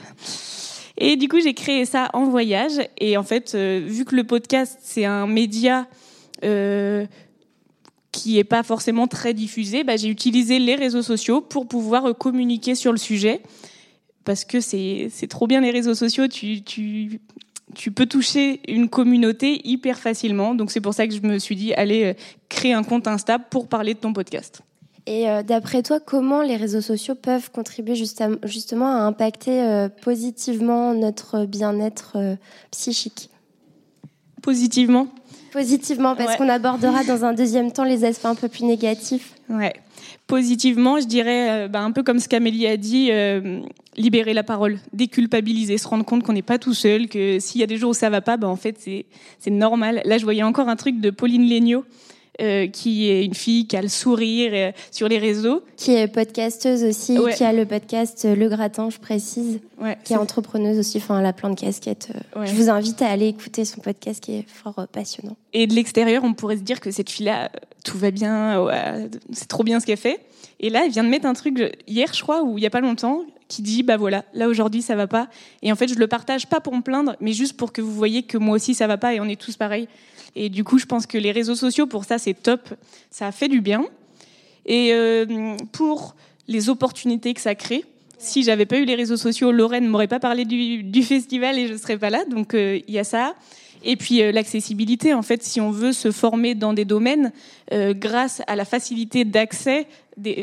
[0.97, 2.73] Et du coup, j'ai créé ça en voyage.
[2.99, 5.87] Et en fait, euh, vu que le podcast c'est un média
[6.43, 7.05] euh,
[8.11, 12.75] qui est pas forcément très diffusé, bah, j'ai utilisé les réseaux sociaux pour pouvoir communiquer
[12.75, 13.41] sur le sujet
[14.23, 16.27] parce que c'est trop bien les réseaux sociaux.
[16.27, 17.19] Tu, tu,
[17.73, 20.55] tu peux toucher une communauté hyper facilement.
[20.55, 22.13] Donc c'est pour ça que je me suis dit, allez, euh,
[22.49, 24.61] créer un compte Insta pour parler de ton podcast.
[25.05, 30.93] Et euh, d'après toi, comment les réseaux sociaux peuvent contribuer justement à impacter euh, positivement
[30.93, 32.37] notre bien-être
[32.71, 33.29] psychique?
[34.41, 35.07] Positivement
[35.51, 39.35] Positivement, parce qu'on abordera dans un deuxième temps les aspects un peu plus négatifs.
[39.49, 39.73] Ouais
[40.33, 43.59] positivement, je dirais, euh, bah, un peu comme ce qu'Amélie a dit, euh,
[43.97, 47.63] libérer la parole, déculpabiliser, se rendre compte qu'on n'est pas tout seul, que s'il y
[47.63, 50.01] a des jours où ça va pas, bah, en fait, c'est normal.
[50.05, 51.85] Là, je voyais encore un truc de Pauline Legnaud,
[52.41, 55.63] euh, qui est une fille qui a le sourire sur les réseaux.
[55.77, 59.59] Qui est podcasteuse aussi, qui a le podcast Le Gratin, je précise,
[60.03, 62.09] qui est, entrepreneuse aussi, enfin, elle a plein de casquettes.
[62.43, 65.35] Je vous invite à aller écouter son podcast qui est fort passionnant.
[65.53, 67.51] Et de l'extérieur, on pourrait se dire que cette fille-là,
[67.83, 68.67] tout va bien,
[69.31, 70.19] c'est trop bien ce qu'elle fait.
[70.59, 72.69] Et là, elle vient de mettre un truc hier, je crois, ou il y a
[72.69, 75.27] pas longtemps, qui dit bah voilà, là aujourd'hui ça va pas.
[75.61, 77.93] Et en fait, je le partage pas pour me plaindre, mais juste pour que vous
[77.93, 79.87] voyez que moi aussi ça va pas et on est tous pareils.
[80.35, 82.69] Et du coup, je pense que les réseaux sociaux pour ça c'est top,
[83.11, 83.85] ça a fait du bien.
[84.65, 86.15] Et euh, pour
[86.47, 87.83] les opportunités que ça crée,
[88.17, 91.75] si j'avais pas eu les réseaux sociaux, Lorraine m'aurait pas parlé du, festival et je
[91.75, 92.23] serais pas là.
[92.25, 93.35] Donc euh, il y a ça.
[93.83, 97.31] Et puis euh, l'accessibilité, en fait, si on veut se former dans des domaines,
[97.71, 99.87] euh, grâce à la facilité d'accès,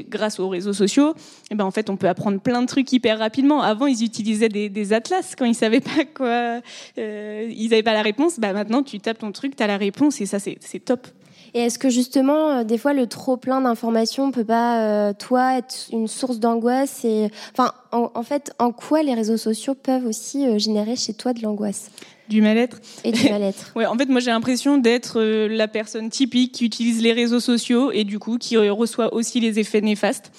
[0.08, 1.14] grâce aux réseaux sociaux,
[1.50, 3.62] eh ben en fait, on peut apprendre plein de trucs hyper rapidement.
[3.62, 6.60] Avant, ils utilisaient des, atlas quand ils savaient pas quoi,
[6.98, 8.40] euh, ils n'avaient pas la réponse.
[8.40, 11.06] Bah maintenant, tu tapes ton truc, tu as la réponse et ça, c'est top.
[11.54, 15.88] Et est-ce que justement, euh, des fois, le trop plein d'informations peut pas, toi, être
[15.92, 20.58] une source d'angoisse et, enfin, en, en, fait, en quoi les réseaux sociaux peuvent aussi
[20.58, 21.90] générer chez toi de l'angoisse?
[22.30, 22.80] Du mal-être?
[23.02, 23.72] Et du mal-être.
[23.76, 27.40] ouais, en fait, moi j'ai l'impression d'être euh, la personne typique qui utilise les réseaux
[27.40, 30.30] sociaux et du coup qui reçoit aussi les effets néfastes.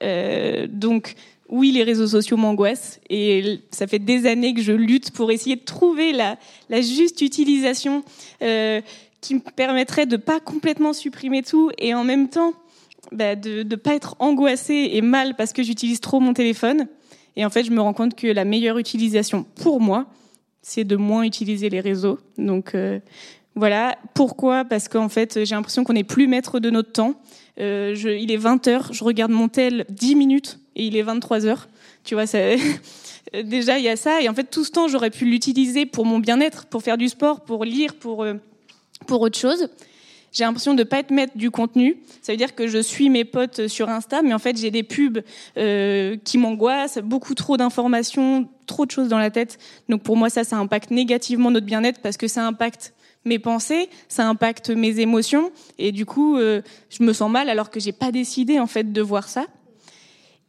[0.00, 1.14] Euh, donc
[1.48, 5.56] oui, les réseaux sociaux m'angoissent et ça fait des années que je lutte pour essayer
[5.56, 8.04] de trouver la, la juste utilisation
[8.42, 8.80] euh,
[9.20, 12.54] qui me permettrait de pas complètement supprimer tout et en même temps
[13.12, 16.86] bah, de ne pas être angoissée et mal parce que j'utilise trop mon téléphone.
[17.36, 20.06] Et en fait, je me rends compte que la meilleure utilisation pour moi,
[20.62, 22.18] c'est de moins utiliser les réseaux.
[22.38, 23.00] Donc euh,
[23.54, 23.98] voilà.
[24.14, 24.64] Pourquoi?
[24.64, 27.14] Parce qu'en fait, j'ai l'impression qu'on n'est plus maître de notre temps.
[27.58, 31.02] Euh, je, il est 20 h je regarde mon tel 10 minutes et il est
[31.02, 31.56] 23 h
[32.04, 32.38] Tu vois, ça,
[33.44, 34.22] déjà il y a ça.
[34.22, 37.08] Et en fait, tout ce temps, j'aurais pu l'utiliser pour mon bien-être, pour faire du
[37.08, 38.34] sport, pour lire, pour euh,
[39.06, 39.68] pour autre chose.
[40.32, 41.96] j'ai l'impression de pas être maître du contenu.
[42.22, 44.82] Ça veut dire que je suis mes potes sur Insta, mais en fait j'ai des
[44.82, 45.22] pubs
[45.56, 49.58] euh, qui m'angoissent, beaucoup trop d'informations, trop de choses dans la tête.
[49.88, 53.88] Donc pour moi ça, ça impacte négativement notre bien-être parce que ça impacte mes pensées,
[54.08, 57.92] ça impacte mes émotions, et du coup euh, je me sens mal alors que j'ai
[57.92, 59.46] pas décidé en fait de voir ça.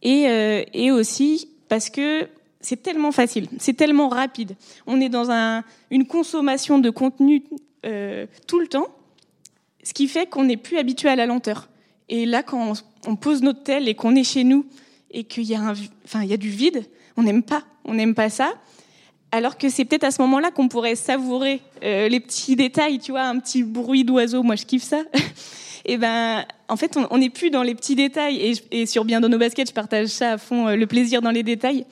[0.03, 2.27] Et, euh, et aussi parce que
[2.59, 4.55] c'est tellement facile, c'est tellement rapide.
[4.87, 7.43] On est dans un, une consommation de contenu
[7.85, 8.87] euh, tout le temps
[9.83, 11.69] ce qui fait qu'on n'est plus habitué à la lenteur.
[12.09, 12.73] Et là, quand
[13.07, 14.65] on pose notre tel et qu'on est chez nous
[15.11, 15.73] et qu'il y a
[16.05, 16.85] enfin, y a du vide,
[17.17, 18.53] on n'aime pas, on n'aime pas ça.
[19.31, 23.11] Alors que c'est peut-être à ce moment-là qu'on pourrait savourer euh, les petits détails, tu
[23.11, 25.03] vois, un petit bruit d'oiseau, moi je kiffe ça.
[25.85, 28.37] et ben, en fait, on n'est plus dans les petits détails.
[28.37, 31.21] Et, et, sur Bien dans nos baskets, je partage ça à fond, euh, le plaisir
[31.21, 31.85] dans les détails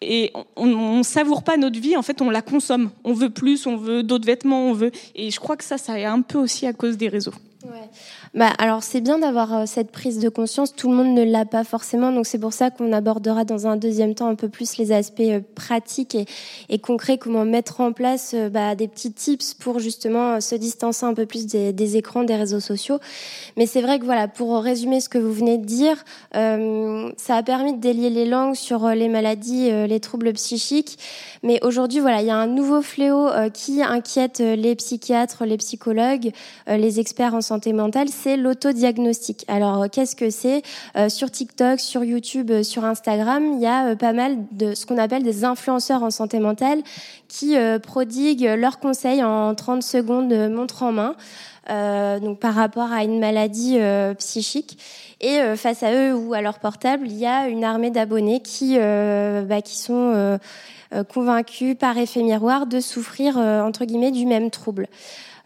[0.00, 1.96] et on, on, savoure pas notre vie.
[1.96, 2.90] En fait, on la consomme.
[3.04, 4.92] On veut plus, on veut d'autres vêtements, on veut.
[5.14, 7.34] Et je crois que ça, ça est un peu aussi à cause des réseaux.
[7.64, 7.90] Ouais.
[8.34, 10.76] Bah, alors c'est bien d'avoir euh, cette prise de conscience.
[10.76, 13.76] Tout le monde ne l'a pas forcément, donc c'est pour ça qu'on abordera dans un
[13.76, 16.26] deuxième temps un peu plus les aspects euh, pratiques et,
[16.68, 21.04] et concrets, comment mettre en place euh, bah, des petits tips pour justement se distancer
[21.04, 23.00] un peu plus des, des écrans, des réseaux sociaux.
[23.56, 27.42] Mais c'est vrai que voilà, pour résumer ce que vous venez de dire, ça a
[27.42, 30.98] permis de délier les langues sur les maladies, les troubles psychiques.
[31.42, 36.32] Mais aujourd'hui, voilà, il y a un nouveau fléau qui inquiète les psychiatres, les psychologues,
[36.66, 39.44] les experts en santé mentale c'est l'autodiagnostic.
[39.48, 40.62] Alors, euh, qu'est-ce que c'est?
[40.96, 44.84] Euh, Sur TikTok, sur YouTube, euh, sur Instagram, il y a pas mal de ce
[44.84, 46.82] qu'on appelle des influenceurs en santé mentale
[47.28, 51.14] qui prodiguent leurs conseils en 30 secondes montre en main.
[51.68, 53.78] Euh, donc par rapport à une maladie
[54.18, 54.78] psychique.
[55.20, 58.78] Et face à eux ou à leur portable, il y a une armée d'abonnés qui,
[58.78, 60.38] bah, qui sont
[61.12, 64.88] convaincus par effet miroir de souffrir entre guillemets du même trouble.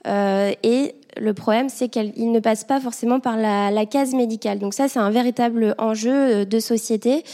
[0.06, 4.58] et le problème, c'est qu'il ne passe pas forcément par la, case médicale.
[4.58, 7.24] Donc ça, c'est un véritable enjeu euh, de société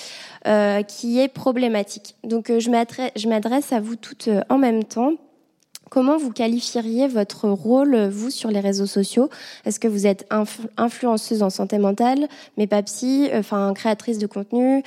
[0.47, 2.17] euh, qui est problématique.
[2.25, 5.12] Donc euh, je m'adresse à vous toutes en même temps.
[5.91, 9.31] Comment vous qualifieriez votre rôle, vous, sur les réseaux sociaux?
[9.64, 10.29] Est-ce que vous êtes
[10.77, 14.83] influenceuse en santé mentale, mais pas psy, enfin créatrice de contenu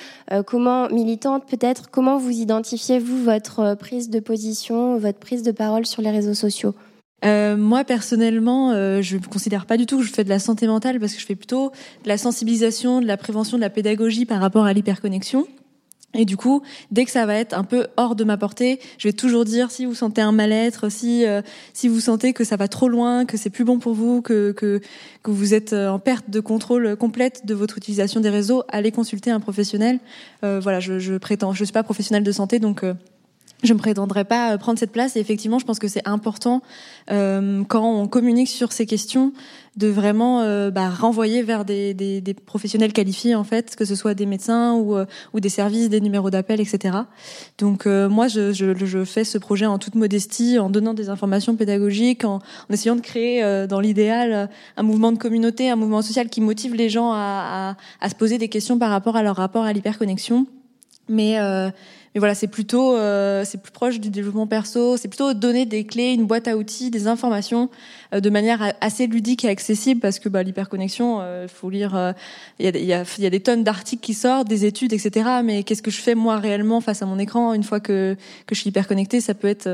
[0.45, 1.89] Comment militante peut-être?
[1.89, 6.35] Comment vous identifiez vous votre prise de position, votre prise de parole sur les réseaux
[6.35, 6.75] sociaux?
[7.23, 10.39] Euh, moi personnellement, euh, je ne considère pas du tout que je fais de la
[10.39, 11.71] santé mentale parce que je fais plutôt
[12.03, 15.47] de la sensibilisation, de la prévention, de la pédagogie par rapport à l'hyperconnexion.
[16.13, 19.07] Et du coup, dès que ça va être un peu hors de ma portée, je
[19.07, 21.41] vais toujours dire si vous sentez un mal-être, si euh,
[21.73, 24.51] si vous sentez que ça va trop loin, que c'est plus bon pour vous, que
[24.51, 24.81] que
[25.23, 29.31] que vous êtes en perte de contrôle complète de votre utilisation des réseaux, allez consulter
[29.31, 29.99] un professionnel.
[30.41, 32.83] voilà, je, je prétends, je suis pas professionnelle de santé, donc
[33.63, 35.15] je ne prétendrai pas prendre cette place.
[35.15, 36.61] Et effectivement, je pense que c'est important
[37.11, 39.33] euh, quand on communique sur ces questions
[39.77, 43.95] de vraiment euh, bah, renvoyer vers des, des, des, professionnels qualifiés en fait, que ce
[43.95, 46.97] soit des médecins ou, euh, ou des services, des numéros d'appel, etc.
[47.57, 51.09] Donc euh, moi, je, je, je, fais ce projet en toute modestie, en donnant des
[51.09, 56.01] informations pédagogiques, en, en essayant de créer dans l'idéal un mouvement de communauté, un mouvement
[56.01, 59.23] social qui motive les gens à, à, à se poser des questions par rapport à
[59.23, 60.47] leur rapport à l'hyperconnexion.
[61.07, 61.37] Mais
[62.13, 64.97] mais voilà, c'est plutôt, euh, c'est plus proche du développement perso.
[64.97, 67.69] C'est plutôt donner des clés, une boîte à outils, des informations
[68.13, 72.13] euh, de manière assez ludique et accessible parce que bah, l'hyperconnexion, il euh, faut lire.
[72.59, 75.41] Il y, a, y, a, y, a, des tonnes d'articles qui sortent, des études, etc.
[75.43, 77.53] Mais qu'est-ce que je fais moi réellement face à mon écran?
[77.53, 79.69] Une fois que que je suis hyperconnectée Ça peut être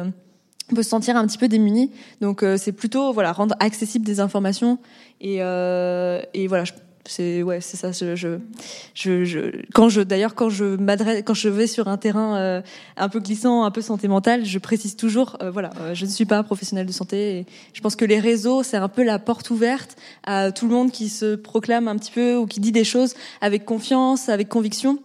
[0.70, 1.92] on peut se sentir un petit peu démuni.
[2.22, 4.80] Donc c'est plutôt voilà rendre accessible des informations
[5.22, 6.66] et, euh, et voilà.
[7.08, 7.92] C'est ouais, c'est ça.
[7.92, 12.38] Je, je, je, quand je d'ailleurs quand je m'adresse, quand je vais sur un terrain
[12.38, 12.62] euh,
[12.98, 16.10] un peu glissant, un peu santé mentale, je précise toujours, euh, voilà, euh, je ne
[16.10, 17.40] suis pas professionnelle de santé.
[17.40, 20.74] Et je pense que les réseaux, c'est un peu la porte ouverte à tout le
[20.74, 24.50] monde qui se proclame un petit peu ou qui dit des choses avec confiance, avec
[24.50, 25.00] conviction.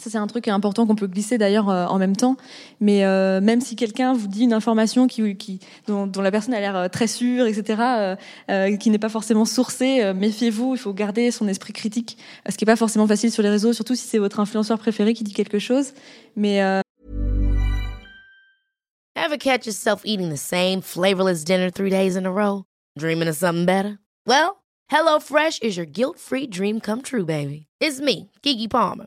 [0.00, 2.36] Ça, c'est un truc important qu'on peut glisser d'ailleurs euh, en même temps.
[2.80, 6.74] Mais euh, même si quelqu'un vous dit une information qui, dont, la personne a l'air
[6.74, 8.16] euh, très sûre, etc.,
[8.80, 10.74] qui n'est pas forcément sourcée, méfiez-vous.
[10.74, 12.16] Il faut garder son esprit critique,
[12.48, 15.12] ce qui est pas forcément facile sur les réseaux, surtout si c'est votre influenceur préféré
[15.12, 15.92] qui dit quelque chose.
[16.36, 16.60] Mais
[19.16, 22.64] Ever catch yourself eating the same flavorless dinner three days in a row,
[22.98, 23.98] dreaming of something better?
[24.26, 27.66] Well, HelloFresh is your guilt-free dream come true, baby.
[27.80, 29.06] It's me, Kiki Palmer.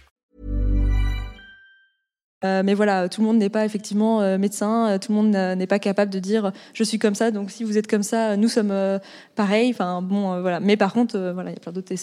[2.43, 5.29] Euh, mais voilà, tout le monde n'est pas effectivement euh, médecin, euh, tout le monde
[5.29, 8.35] n'est pas capable de dire je suis comme ça, donc si vous êtes comme ça,
[8.35, 8.73] nous sommes
[9.35, 9.69] pareils.
[9.69, 10.59] Enfin bon, voilà.
[10.59, 11.93] Mais par contre, voilà, il y a plein d'autres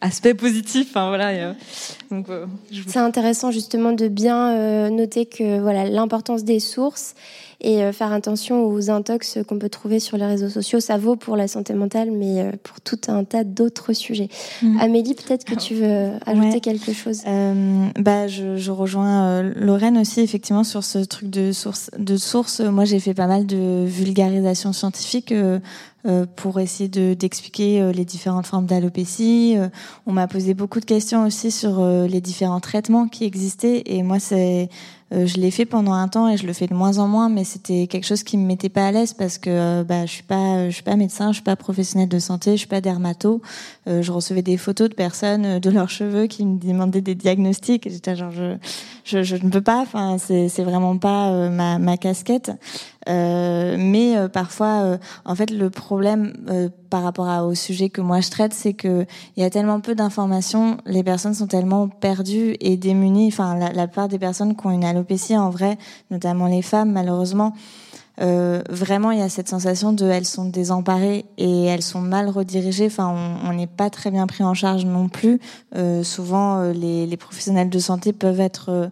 [0.00, 0.88] aspects positifs.
[0.90, 1.54] Enfin voilà.
[2.10, 2.26] donc,
[2.86, 7.14] c'est intéressant justement de bien noter que voilà l'importance des sources
[7.60, 10.80] et euh, faire attention aux intox qu'on peut trouver sur les réseaux sociaux.
[10.80, 14.28] Ça vaut pour la santé mentale, mais euh, pour tout un tas d'autres sujets.
[14.62, 14.78] Mm.
[14.80, 17.22] Amélie, peut-être que tu veux ajouter quelque chose.
[17.26, 21.90] Euh, bah, je, je rejoins Lorraine aussi effectivement sur ce truc de source.
[21.98, 25.32] De source, moi j'ai fait pas mal de vulgarisation scientifique.
[26.36, 29.56] Pour essayer de d'expliquer les différentes formes d'alopécie.
[30.06, 34.18] on m'a posé beaucoup de questions aussi sur les différents traitements qui existaient et moi
[34.18, 34.68] c'est
[35.14, 37.28] euh, je l'ai fait pendant un temps et je le fais de moins en moins,
[37.28, 40.10] mais c'était quelque chose qui me mettait pas à l'aise parce que euh, bah, je
[40.10, 42.80] suis pas, je suis pas médecin, je suis pas professionnel de santé, je suis pas
[42.80, 43.40] dermato.
[43.86, 47.88] Euh, je recevais des photos de personnes de leurs cheveux qui me demandaient des diagnostics.
[47.88, 48.56] J'étais genre, je,
[49.04, 49.80] je, je, ne peux pas.
[49.80, 52.50] Enfin, c'est, c'est vraiment pas ma, ma casquette.
[53.08, 56.32] Euh, mais euh, parfois, euh, en fait, le problème
[56.90, 59.80] par rapport à, au sujet que moi je traite, c'est que il y a tellement
[59.80, 63.28] peu d'informations, les personnes sont tellement perdues et démunies.
[63.28, 65.78] Enfin, la, la plupart des personnes qui ont une alopécie, en vrai,
[66.10, 67.52] notamment les femmes, malheureusement.
[68.20, 72.28] Euh, vraiment, il y a cette sensation de elles sont désemparées et elles sont mal
[72.28, 72.86] redirigées.
[72.86, 75.38] Enfin, on n'est pas très bien pris en charge non plus.
[75.74, 78.90] Euh, souvent, les, les, professionnels de santé peuvent être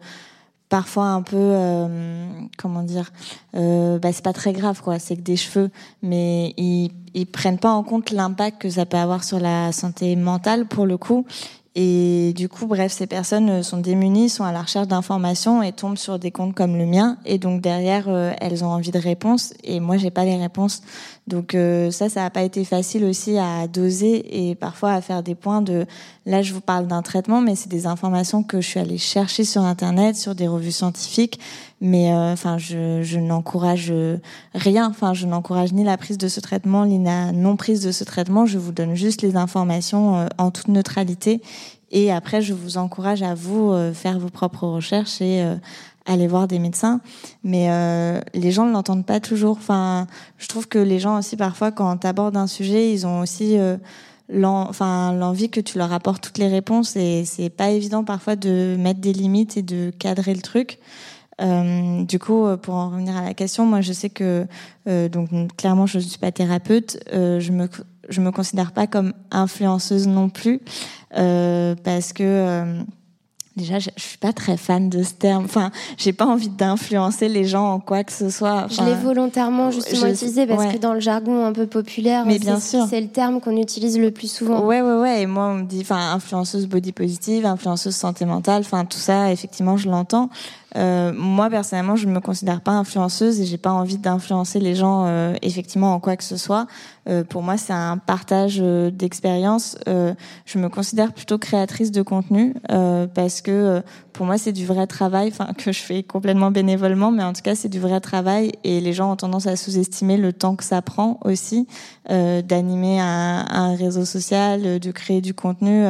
[0.74, 2.26] parfois un peu euh,
[2.58, 3.12] comment dire
[3.54, 5.70] euh, bah c'est pas très grave quoi c'est que des cheveux.
[6.02, 10.16] Mais ils ils prennent pas en compte l'impact que ça peut avoir sur la santé
[10.16, 11.26] mentale pour le coup
[11.76, 15.72] et du coup, bref, ces personnes euh, sont démunies, sont à la recherche d'informations et
[15.72, 17.16] tombent sur des comptes comme le mien.
[17.24, 19.54] Et donc derrière, euh, elles ont envie de réponses.
[19.64, 20.82] Et moi, j'ai pas les réponses.
[21.26, 25.24] Donc euh, ça, ça n'a pas été facile aussi à doser et parfois à faire
[25.24, 25.84] des points de.
[26.26, 29.42] Là, je vous parle d'un traitement, mais c'est des informations que je suis allée chercher
[29.42, 31.40] sur Internet, sur des revues scientifiques.
[31.80, 33.92] Mais enfin, je, je n'encourage
[34.54, 34.88] rien.
[34.88, 38.04] Enfin, je n'encourage ni la prise de ce traitement, ni la non prise de ce
[38.04, 38.46] traitement.
[38.46, 41.42] Je vous donne juste les informations en toute neutralité
[41.94, 45.54] et après, je vous encourage à vous euh, faire vos propres recherches et euh,
[46.06, 47.00] aller voir des médecins.
[47.44, 49.56] Mais euh, les gens ne l'entendent pas toujours.
[49.56, 53.20] Enfin, je trouve que les gens aussi, parfois, quand tu abordes un sujet, ils ont
[53.20, 53.56] aussi
[54.42, 58.74] enfin l'envie que tu leur apportes toutes les réponses et c'est pas évident parfois de
[58.78, 60.80] mettre des limites et de cadrer le truc.
[61.40, 64.46] Euh, du coup, pour en revenir à la question, moi je sais que
[64.88, 67.68] euh, donc clairement je ne suis pas thérapeute, euh, je me
[68.08, 70.60] je me considère pas comme influenceuse non plus
[71.16, 72.82] euh, parce que euh,
[73.56, 75.44] déjà je, je, suis pas très fan de ce terme.
[75.44, 78.64] Enfin j'ai pas envie d'influencer les gens en quoi que ce soit.
[78.66, 82.38] Enfin, je l'ai volontairement justement utilisé parce que dans le jargon un peu populaire mais
[82.38, 82.86] bien sûr.
[82.88, 84.64] c'est le terme qu'on utilise le plus souvent.
[84.64, 85.22] Ouais ouais ouais.
[85.22, 89.32] Et moi on me dit enfin influenceuse body positive influenceuse santé mentale enfin tout ça
[89.32, 90.28] effectivement je l'entends
[90.76, 95.04] euh, moi personnellement, je me considère pas influenceuse et j'ai pas envie d'influencer les gens
[95.06, 96.66] euh, effectivement en quoi que ce soit.
[97.08, 99.76] Euh, pour moi, c'est un partage euh, d'expérience.
[99.88, 100.14] Euh,
[100.46, 102.54] je me considère plutôt créatrice de contenu
[103.14, 107.22] parce que pour moi, c'est du vrai travail, enfin que je fais complètement bénévolement, mais
[107.22, 110.32] en tout cas, c'est du vrai travail et les gens ont tendance à sous-estimer le
[110.32, 111.66] temps que ça prend aussi
[112.08, 115.84] d'animer un, un, réseau social, de créer du contenu.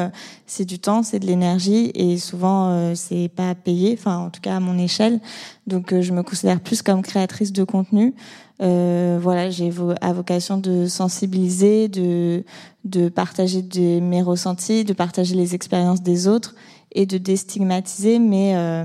[0.47, 4.57] C'est du temps, c'est de l'énergie et souvent c'est pas payé, enfin en tout cas
[4.57, 5.21] à mon échelle.
[5.67, 8.15] Donc je me considère plus comme créatrice de contenu.
[8.63, 12.45] Euh, voilà, j'ai à vocation de sensibiliser, de,
[12.85, 16.55] de partager de, mes ressentis, de partager les expériences des autres
[16.93, 18.19] et de déstigmatiser.
[18.19, 18.85] Mais, euh,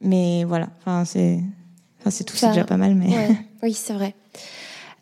[0.00, 1.40] mais voilà, enfin, c'est,
[2.00, 2.94] enfin, c'est tout, c'est déjà pas mal.
[2.94, 3.36] Mais...
[3.62, 4.14] Oui, c'est vrai.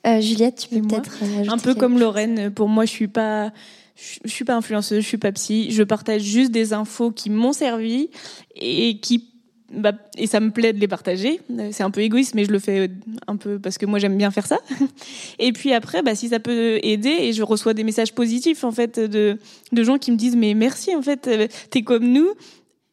[0.06, 1.18] Euh, Juliette, tu peux peut-être
[1.48, 2.52] un peu comme Lorraine.
[2.52, 3.52] Pour moi, je suis pas
[3.96, 7.52] je suis pas influenceuse, je suis pas psy, je partage juste des infos qui m'ont
[7.52, 8.10] servi
[8.54, 9.28] et qui
[9.72, 11.40] bah, et ça me plaît de les partager.
[11.70, 12.90] C'est un peu égoïste, mais je le fais
[13.26, 14.58] un peu parce que moi j'aime bien faire ça.
[15.38, 18.72] Et puis après, bah, si ça peut aider, et je reçois des messages positifs en
[18.72, 19.38] fait de,
[19.72, 22.28] de gens qui me disent mais merci en fait, euh, t'es comme nous.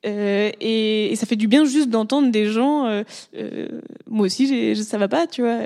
[0.06, 2.86] Euh, et, et, ça fait du bien juste d'entendre des gens.
[2.86, 3.04] Euh,
[3.36, 3.68] euh,
[4.08, 5.60] moi aussi, ça va pas, tu vois.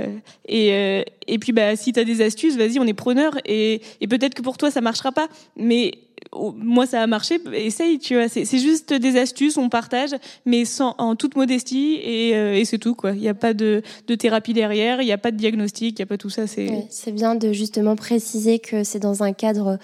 [0.47, 3.37] Et, et puis, bah, si t'as des astuces, vas-y, on est preneur.
[3.45, 5.91] Et, et peut-être que pour toi, ça marchera pas, mais
[6.31, 8.27] oh, moi ça a marché, essaye, tu vois.
[8.27, 10.11] C'est juste des astuces, on partage,
[10.45, 13.11] mais sans en toute modestie et, euh, et c'est tout quoi.
[13.11, 16.01] Il n'y a pas de, de thérapie derrière, il n'y a pas de diagnostic, il
[16.01, 16.47] n'y a pas tout ça.
[16.47, 19.77] C'est ouais, bien de justement préciser que c'est dans un cadre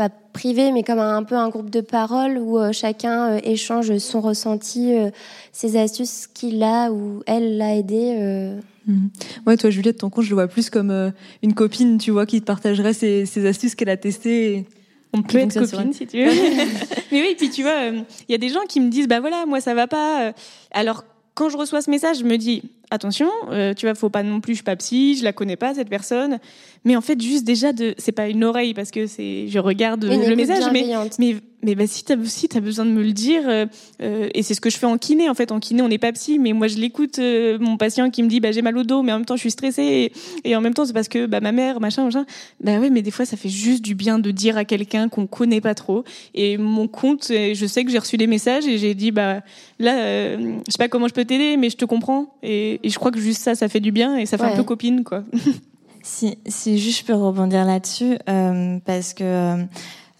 [0.00, 3.98] pas privé, mais comme un, peu un groupe de parole où euh, chacun euh, échange
[3.98, 5.10] son ressenti, euh,
[5.52, 8.56] ses astuces qu'il a ou elle l'a aidé.
[8.86, 9.10] Mhm.
[9.46, 12.40] Ouais, toi, Juliette, ton compte, je le vois plus comme une copine, tu vois, qui
[12.40, 14.64] te partagerait ses, ses astuces qu'elle a testées.
[15.12, 16.30] On peut être copine si tu veux?
[17.12, 19.44] mais oui, puis tu vois, il y a des gens qui me disent, bah voilà,
[19.44, 20.32] moi ça va pas.
[20.70, 24.22] Alors quand je reçois ce message, je me dis, attention, euh, tu vois, faut pas
[24.22, 26.38] non plus, je suis pas psy, je la connais pas cette personne,
[26.84, 30.04] mais en fait juste déjà de, c'est pas une oreille parce que c'est, je regarde
[30.04, 30.86] le message, mais
[31.18, 33.66] mais mais bah, si t'as si as besoin de me le dire, euh,
[34.02, 35.98] euh, et c'est ce que je fais en kiné en fait, en kiné on n'est
[35.98, 37.18] pas psy, mais moi je l'écoute
[37.60, 39.40] mon patient qui me dit bah j'ai mal au dos, mais en même temps je
[39.40, 40.12] suis stressée
[40.44, 42.24] et, en même temps c'est parce que bah ma mère machin machin,
[42.60, 45.26] bah oui mais des fois ça fait juste du bien de dire à quelqu'un qu'on
[45.26, 46.04] connaît pas trop,
[46.34, 49.40] et mon compte, je sais que j'ai reçu des messages et j'ai dit bah
[49.78, 52.34] là je sais pas comment je peux t'aider, mais je te comprends.
[52.42, 54.56] Et et, je crois que juste ça, ça fait du bien et ça fait un
[54.56, 55.24] peu copine, quoi.
[56.02, 59.56] si, si juste je peux rebondir là-dessus, euh, parce que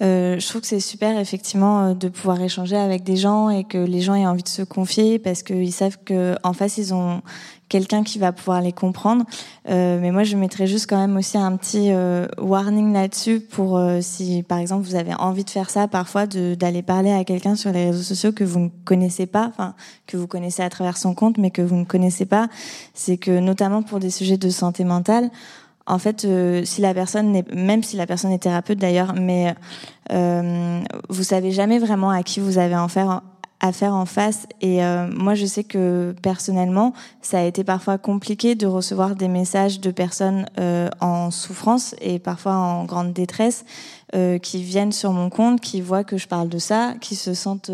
[0.03, 3.64] euh, je trouve que c'est super effectivement euh, de pouvoir échanger avec des gens et
[3.64, 6.94] que les gens aient envie de se confier parce qu'ils savent que en face ils
[6.94, 7.22] ont
[7.70, 9.24] quelqu'un qui va pouvoir les comprendre.
[9.70, 13.78] Euh, mais moi, je mettrais juste quand même aussi un petit euh, warning là-dessus pour
[13.78, 17.55] euh, si, par exemple, vous avez envie de faire ça, parfois d'aller parler à quelqu'un
[17.55, 19.74] sur les réseaux sociaux que vous ne connaissez pas, enfin
[20.07, 22.48] que vous connaissez à travers son compte, mais que vous ne connaissez pas.
[22.92, 25.30] C'est que notamment pour des sujets de santé mentale,
[25.87, 29.55] en fait, euh, si la personne même si la personne est thérapeute d'ailleurs, mais
[30.12, 33.22] euh, vous savez jamais vraiment à qui vous avez affaire
[33.61, 34.47] à faire en face.
[34.61, 39.28] Et euh, moi, je sais que personnellement, ça a été parfois compliqué de recevoir des
[39.28, 43.64] messages de personnes euh, en souffrance et parfois en grande détresse
[44.14, 47.35] euh, qui viennent sur mon compte, qui voient que je parle de ça, qui se
[47.35, 47.70] sentent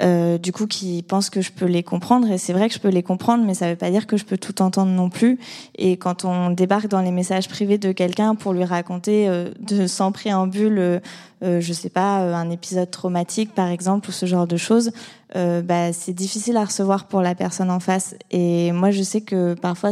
[0.00, 2.80] euh, du coup qui pensent que je peux les comprendre et c'est vrai que je
[2.80, 5.38] peux les comprendre mais ça veut pas dire que je peux tout entendre non plus.
[5.76, 9.86] Et quand on débarque dans les messages privés de quelqu'un pour lui raconter euh, de
[9.86, 11.00] sans préambule euh,
[11.44, 14.90] euh, je sais pas un épisode traumatique par exemple ou ce genre de choses
[15.34, 18.14] bah, c'est difficile à recevoir pour la personne en face.
[18.30, 19.90] Et moi je sais que parfois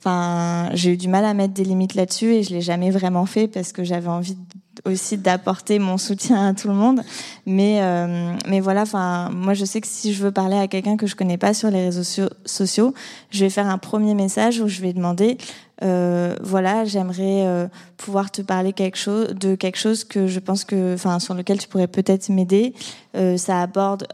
[0.00, 3.24] enfin j'ai eu du mal à mettre des limites là-dessus et je l'ai jamais vraiment
[3.24, 4.36] fait parce que j'avais envie
[4.84, 7.02] aussi d'apporter mon soutien à tout le monde.
[7.46, 10.96] Mais, euh, mais voilà, enfin, moi je sais que si je veux parler à quelqu'un
[10.96, 12.94] que je connais pas sur les réseaux sociaux,
[13.30, 15.38] je vais faire un premier message où je vais demander,
[15.82, 17.66] euh, voilà, j'aimerais euh,
[17.96, 21.58] pouvoir te parler quelque chose de quelque chose que je pense que, enfin, sur lequel
[21.58, 22.74] tu pourrais peut-être m'aider.
[23.16, 24.06] Euh, ça aborde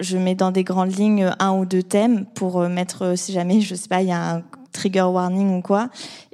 [0.00, 3.60] je mets dans des grandes lignes un ou deux thèmes pour euh, mettre, si jamais,
[3.60, 5.88] je sais pas, il y a un trigger warning ou quoi.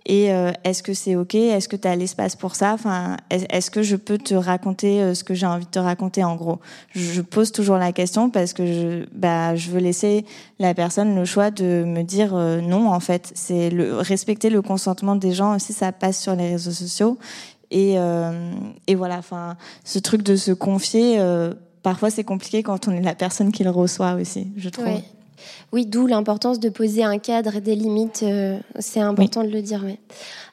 [0.06, 1.34] Et euh, est-ce que c'est ok?
[1.34, 2.72] Est-ce que tu as l'espace pour ça?
[2.72, 6.24] Enfin, est-ce que je peux te raconter euh, ce que j'ai envie de te raconter
[6.24, 6.58] en gros?
[6.90, 10.24] Je pose toujours la question parce que je, bah, je veux laisser
[10.58, 12.90] la personne le choix de me dire euh, non.
[12.90, 15.72] En fait, c'est le respecter le consentement des gens aussi.
[15.72, 17.18] Ça passe sur les réseaux sociaux
[17.70, 17.94] et,
[18.86, 19.16] et voilà.
[19.18, 21.18] Enfin, ce truc de se confier.
[21.82, 24.84] Parfois, c'est compliqué quand on est la personne qui le reçoit aussi, je trouve.
[24.86, 25.02] Oui,
[25.72, 28.22] d'où l'importance de poser un cadre et des limites.
[28.22, 29.84] Euh, c'est important de le dire.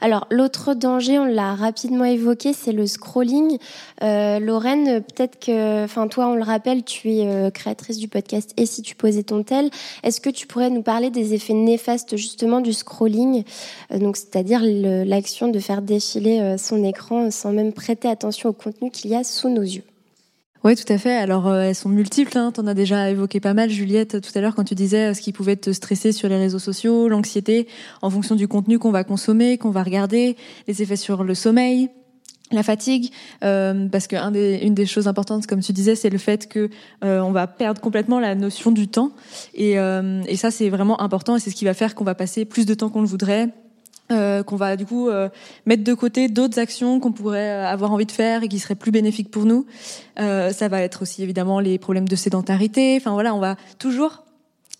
[0.01, 3.57] Alors, l'autre danger, on l'a rapidement évoqué, c'est le scrolling.
[4.03, 8.53] Euh, Lorraine, peut-être que, enfin, toi, on le rappelle, tu es euh, créatrice du podcast
[8.57, 9.69] Et si tu posais ton tel,
[10.03, 13.43] est-ce que tu pourrais nous parler des effets néfastes justement du scrolling,
[13.91, 19.11] donc c'est-à-dire l'action de faire défiler son écran sans même prêter attention au contenu qu'il
[19.11, 19.83] y a sous nos yeux?
[20.63, 21.15] Oui, tout à fait.
[21.15, 22.37] Alors, euh, elles sont multiples.
[22.37, 22.51] Hein.
[22.53, 25.13] Tu en as déjà évoqué pas mal, Juliette, tout à l'heure, quand tu disais euh,
[25.13, 27.67] ce qui pouvait te stresser sur les réseaux sociaux, l'anxiété,
[28.01, 30.35] en fonction du contenu qu'on va consommer, qu'on va regarder,
[30.67, 31.89] les effets sur le sommeil,
[32.51, 33.11] la fatigue,
[33.43, 36.69] euh, parce que un des, des choses importantes, comme tu disais, c'est le fait que
[37.03, 39.11] on va perdre complètement la notion du temps,
[39.53, 42.45] et, et ça c'est vraiment important, et c'est ce qui va faire qu'on va passer
[42.45, 43.49] plus de temps qu'on le voudrait,
[44.11, 45.29] euh, qu'on va du coup euh,
[45.67, 48.73] mettre de côté d'autres actions qu'on pourrait euh, avoir envie de faire et qui seraient
[48.73, 49.67] plus bénéfiques pour nous.
[50.17, 52.97] ça va être aussi évidemment les problèmes de sédentarité.
[52.97, 54.23] Enfin voilà, on va toujours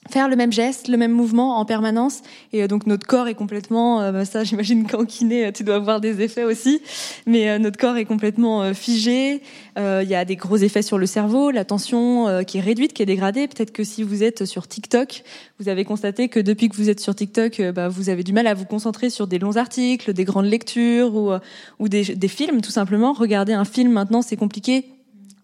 [0.09, 2.21] faire le même geste, le même mouvement en permanence.
[2.53, 5.75] Et euh, donc notre corps est complètement, euh, bah, ça j'imagine qu'en kiné tu dois
[5.75, 6.81] avoir des effets aussi,
[7.25, 9.41] mais euh, notre corps est complètement figé.
[9.77, 13.01] Il y a des gros effets sur le cerveau, la tension qui est réduite, qui
[13.01, 13.47] est dégradée.
[13.47, 15.23] Peut-être que si vous êtes sur TikTok,
[15.57, 18.47] vous avez constaté que depuis que vous êtes sur TikTok, bah, vous avez du mal
[18.47, 21.31] à vous concentrer sur des longs articles, des grandes lectures ou,
[21.79, 23.13] ou des, des films tout simplement.
[23.13, 24.85] Regarder un film maintenant c'est compliqué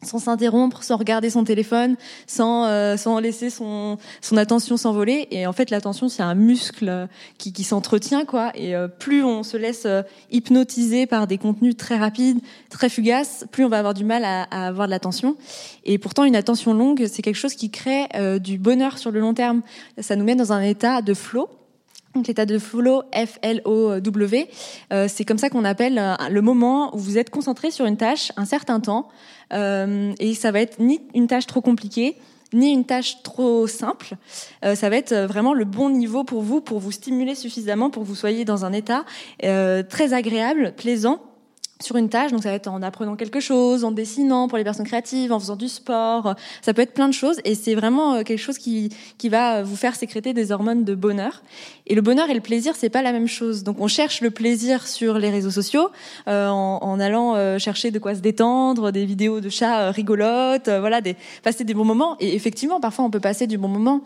[0.06, 1.96] sans s'interrompre, sans regarder son téléphone,
[2.28, 5.28] sans euh, sans laisser son son attention s'envoler.
[5.32, 8.52] Et en fait, l'attention c'est un muscle qui, qui s'entretient quoi.
[8.56, 10.02] Et euh, plus on se laisse euh,
[10.32, 12.40] hypnotiser par des contenus très rapides,
[12.70, 15.36] très fugaces, plus on va avoir du mal à, à avoir de l'attention.
[15.84, 18.08] Et pourtant, une attention longue, c'est quelque chose qui crée
[18.40, 19.62] du bonheur sur le long terme.
[20.00, 21.50] Ça nous met dans un état de flow.
[22.16, 24.48] Donc l'état de flow, F-L-O-W,
[25.08, 28.46] c'est comme ça qu'on appelle le moment où vous êtes concentré sur une tâche un
[28.46, 29.10] certain temps,
[29.54, 32.18] euh, et ça va être ni une tâche trop compliquée,
[32.54, 34.16] ni une tâche trop simple.
[34.64, 38.04] Euh, ça va être vraiment le bon niveau pour vous, pour vous stimuler suffisamment, pour
[38.04, 39.06] que vous soyez dans un état
[39.44, 41.22] euh, très agréable, plaisant
[41.82, 44.64] sur une tâche, donc ça va être en apprenant quelque chose, en dessinant pour les
[44.64, 48.16] personnes créatives, en faisant du sport, ça peut être plein de choses et c'est vraiment
[48.16, 51.44] euh, quelque chose qui, qui va vous faire sécréter des hormones de bonheur.
[51.88, 53.64] Et le bonheur et le plaisir, c'est pas la même chose.
[53.64, 55.90] Donc on cherche le plaisir sur les réseaux sociaux
[56.28, 60.70] euh, en, en, allant euh, chercher de quoi se détendre, des vidéos de chats rigolotes,
[60.70, 62.16] voilà, des, passer des bons moments.
[62.22, 64.02] Et effectivement, parfois on peut passer du bon moment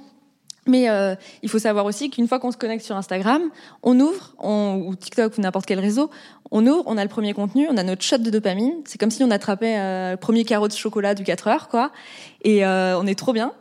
[0.68, 3.42] mais euh, il faut savoir aussi qu'une fois qu'on se connecte sur Instagram,
[3.84, 6.10] on ouvre, on, ou TikTok ou n'importe quel réseau,
[6.52, 8.74] on ouvre, on a le premier contenu, on a notre shot de dopamine.
[8.86, 11.92] C'est comme si on attrapait euh, le premier carreau de chocolat du 4 heures, quoi.
[12.44, 13.54] Et euh, on est trop bien.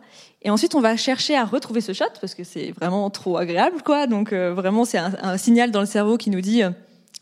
[0.42, 3.82] Et ensuite, on va chercher à retrouver ce shot parce que c'est vraiment trop agréable,
[3.82, 4.06] quoi.
[4.06, 6.62] Donc euh, vraiment, c'est un, un, signal dans le cerveau qui nous dit.
[6.62, 6.70] Euh,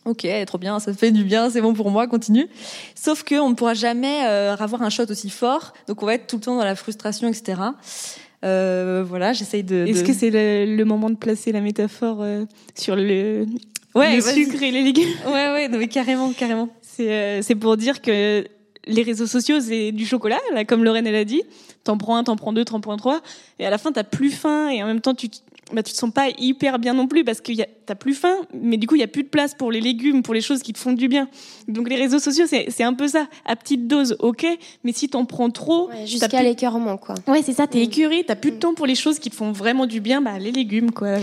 [0.04, 2.48] ok, trop bien, ça fait du bien, c'est bon pour moi, continue.
[2.94, 6.36] Sauf qu'on ne pourra jamais avoir un shot aussi fort, donc on va être tout
[6.36, 7.60] le temps dans la frustration, etc.
[8.44, 9.86] Euh, voilà, j'essaye de.
[9.86, 10.06] Est-ce de...
[10.06, 13.46] que c'est le, le, moment de placer la métaphore euh, sur le,
[13.94, 15.08] ouais, le sucre et les légumes?
[15.26, 16.68] Ouais, ouais, non, mais carrément, carrément.
[16.82, 18.46] C'est euh, c'est pour dire que
[18.86, 21.42] les réseaux sociaux, c'est du chocolat, là, comme Lorraine elle a dit.
[21.84, 23.20] T'en prends un, t'en prends deux, t'en prends trois,
[23.58, 25.28] et à la fin t'as plus faim, et en même temps tu
[25.72, 27.52] bah, tu te sens pas hyper bien non plus parce que
[27.86, 30.22] t'as plus faim, mais du coup il y a plus de place pour les légumes,
[30.22, 31.28] pour les choses qui te font du bien.
[31.66, 34.46] Donc les réseaux sociaux c'est un peu ça, à petite dose, ok,
[34.84, 36.42] mais si t'en prends trop, ouais, jusqu'à plus...
[36.42, 37.16] l'écœurement quoi.
[37.26, 37.82] Ouais c'est ça, t'es mmh.
[37.82, 40.38] écœuré, t'as plus de temps pour les choses qui te font vraiment du bien, bah
[40.38, 41.16] les légumes quoi.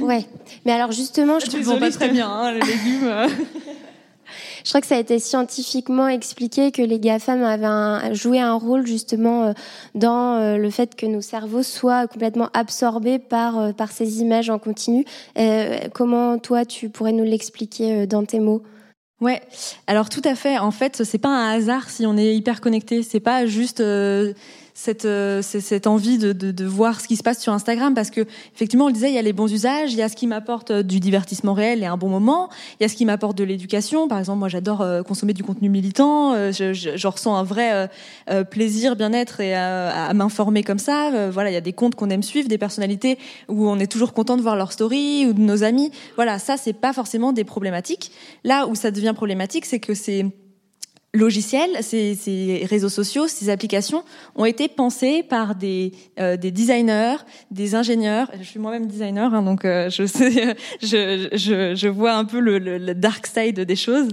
[0.00, 0.24] ouais,
[0.64, 3.10] mais alors justement je trouve pas très bien hein, les légumes.
[4.64, 8.86] Je crois que ça a été scientifiquement expliqué que les GAFAM avaient joué un rôle
[8.86, 9.52] justement euh,
[9.94, 14.50] dans euh, le fait que nos cerveaux soient complètement absorbés par, euh, par ces images
[14.50, 15.04] en continu.
[15.94, 18.62] Comment toi, tu pourrais nous l'expliquer dans tes mots?
[19.20, 19.42] Ouais,
[19.86, 20.58] alors tout à fait.
[20.58, 23.02] En fait, c'est pas un hasard si on est hyper connecté.
[23.02, 23.82] C'est pas juste
[24.80, 28.08] cette, euh, cette envie de, de, de, voir ce qui se passe sur Instagram parce
[28.08, 28.22] que
[28.54, 30.26] effectivement on le disait il y a les bons usages il y a ce qui
[30.26, 33.36] m'apporte euh, du divertissement réel et un bon moment il y a ce qui m'apporte
[33.36, 34.08] de l'éducation.
[34.08, 37.90] Par exemple moi j'adore euh, consommer du contenu militant euh, je, je, ressens un vrai
[38.30, 41.28] euh, plaisir bien-être et à, à m'informer comme ça.
[41.30, 43.18] Voilà il y a des comptes qu'on aime suivre des personnalités
[43.48, 45.90] où on est toujours content de voir leur story ou de nos amis.
[46.16, 48.12] Voilà ça c'est pas forcément des problématiques.
[48.44, 50.24] Là où ça devient problématique c'est que c'est
[51.12, 54.04] logiciels, ces, réseaux sociaux, ces applications
[54.36, 57.16] ont été pensés par des, euh, des designers,
[57.50, 58.30] des ingénieurs.
[58.38, 63.26] Je suis moi-même designer, hein, donc euh, je, sais, je, vois un peu le, dark
[63.26, 64.08] side des choses.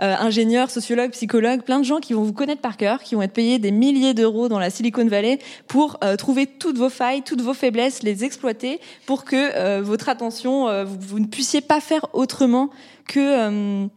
[0.00, 3.22] Euh, ingénieurs, sociologues, psychologues, plein de gens qui vont vous connaître par cœur, qui vont
[3.22, 7.40] être payés des milliers d'euros dans la Silicon Valley pour trouver toutes vos failles, toutes
[7.40, 12.70] vos faiblesses, les exploiter pour que votre attention, vous, ne puissiez pas faire autrement
[13.06, 13.88] que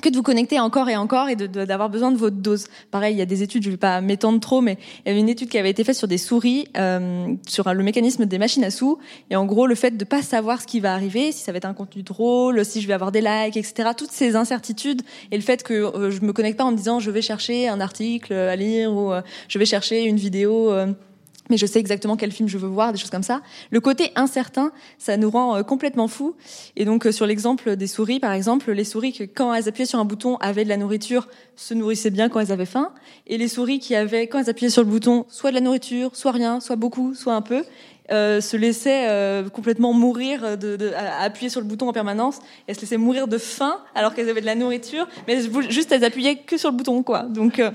[0.00, 2.66] que de vous connecter encore et encore et d'avoir besoin de votre dose.
[2.90, 5.10] Pareil, il y a des études, je ne vais pas m'étendre trop, mais il y
[5.10, 8.38] avait une étude qui avait été faite sur des souris, euh, sur le mécanisme des
[8.38, 8.98] machines à sous,
[9.30, 11.58] et en gros le fait de pas savoir ce qui va arriver, si ça va
[11.58, 13.90] être un contenu drôle, si je vais avoir des likes, etc.
[13.96, 17.00] Toutes ces incertitudes et le fait que euh, je me connecte pas en me disant
[17.00, 20.70] je vais chercher un article à lire ou euh, je vais chercher une vidéo.
[21.50, 23.42] Mais je sais exactement quel film je veux voir, des choses comme ça.
[23.70, 26.34] Le côté incertain, ça nous rend euh, complètement fous.
[26.76, 29.86] Et donc euh, sur l'exemple des souris, par exemple, les souris que quand elles appuyaient
[29.86, 32.92] sur un bouton avaient de la nourriture, se nourrissaient bien quand elles avaient faim,
[33.26, 36.16] et les souris qui avaient quand elles appuyaient sur le bouton soit de la nourriture,
[36.16, 37.64] soit rien, soit beaucoup, soit un peu,
[38.12, 42.40] euh, se laissaient euh, complètement mourir de, de, à appuyer sur le bouton en permanence.
[42.66, 45.38] Elles se laissaient mourir de faim alors qu'elles avaient de la nourriture, mais
[45.68, 47.22] juste elles appuyaient que sur le bouton, quoi.
[47.22, 47.70] Donc euh,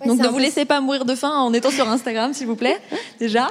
[0.00, 2.56] Ouais, Donc ne vous laissez pas mourir de faim en étant sur Instagram, s'il vous
[2.56, 2.78] plaît,
[3.20, 3.48] déjà.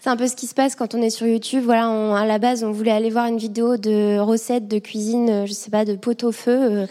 [0.00, 1.62] c'est un peu ce qui se passe quand on est sur YouTube.
[1.64, 5.46] Voilà, on, à la base, on voulait aller voir une vidéo de recettes de cuisine,
[5.46, 6.58] je sais pas, de pot au feu.
[6.60, 6.86] Euh,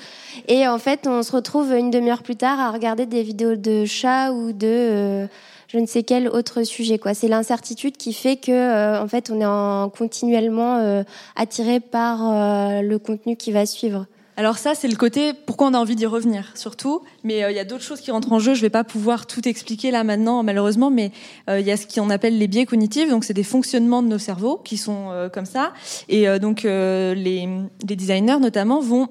[0.48, 3.86] et en fait, on se retrouve une demi-heure plus tard à regarder des vidéos de
[3.86, 5.28] chats ou de euh,
[5.70, 6.98] je ne sais quel autre sujet.
[6.98, 11.04] Quoi, c'est l'incertitude qui fait que, euh, en fait, on est en, continuellement euh,
[11.36, 14.08] attiré par euh, le contenu qui va suivre.
[14.40, 17.02] Alors ça, c'est le côté pourquoi on a envie d'y revenir, surtout.
[17.26, 18.54] Mais euh, il y a d'autres choses qui rentrent en jeu.
[18.54, 20.90] Je vais pas pouvoir tout expliquer là maintenant, malheureusement.
[20.90, 21.12] Mais
[21.50, 23.10] euh, il y a ce qu'on appelle les biais cognitifs.
[23.10, 25.74] Donc c'est des fonctionnements de nos cerveaux qui sont euh, comme ça.
[26.08, 27.50] Et donc les,
[27.86, 29.10] les designers notamment vont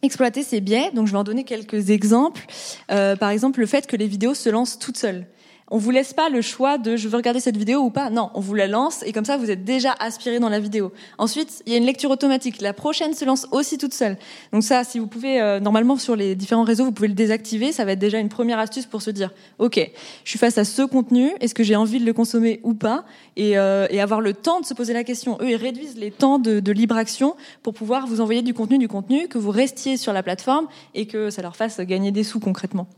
[0.00, 0.90] exploiter ces biais.
[0.94, 2.46] Donc, je vais en donner quelques exemples.
[2.88, 5.26] Par exemple, le fait que les vidéos se lancent toutes seules
[5.72, 8.10] on vous laisse pas le choix de je veux regarder cette vidéo ou pas.
[8.10, 10.92] Non, on vous la lance et comme ça vous êtes déjà aspiré dans la vidéo.
[11.16, 12.60] Ensuite, il y a une lecture automatique.
[12.60, 14.18] La prochaine se lance aussi toute seule.
[14.52, 17.72] Donc ça, si vous pouvez, euh, normalement sur les différents réseaux, vous pouvez le désactiver.
[17.72, 19.90] Ça va être déjà une première astuce pour se dire, ok,
[20.24, 21.30] je suis face à ce contenu.
[21.40, 23.06] Est-ce que j'ai envie de le consommer ou pas?
[23.36, 25.38] Et, euh, avoir le temps de se poser la question.
[25.40, 28.76] Eux, ils réduisent les temps de, de libre action pour pouvoir vous envoyer du contenu,
[28.76, 32.24] du contenu, que vous restiez sur la plateforme et que ça leur fasse gagner des
[32.24, 32.88] sous concrètement.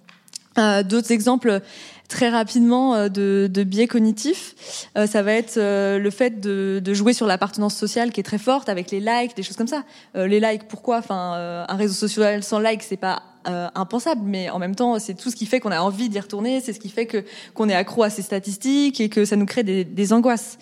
[0.59, 1.61] Euh, D'autres exemples
[2.09, 4.55] très rapidement euh, de, de, biais cognitifs,
[4.96, 8.24] euh, ça va être euh, le fait de, de, jouer sur l'appartenance sociale qui est
[8.24, 9.84] très forte avec les likes, des choses comme ça.
[10.14, 10.98] les likes, pourquoi?
[10.98, 15.30] Enfin, un réseau social sans likes, c'est pas impensable, mais en même temps, c'est tout
[15.30, 17.74] ce qui fait qu'on a envie d'y retourner, c'est ce qui fait que qu'on est
[17.74, 20.57] accro à ces statistiques et que ça nous crée des, des angoisses.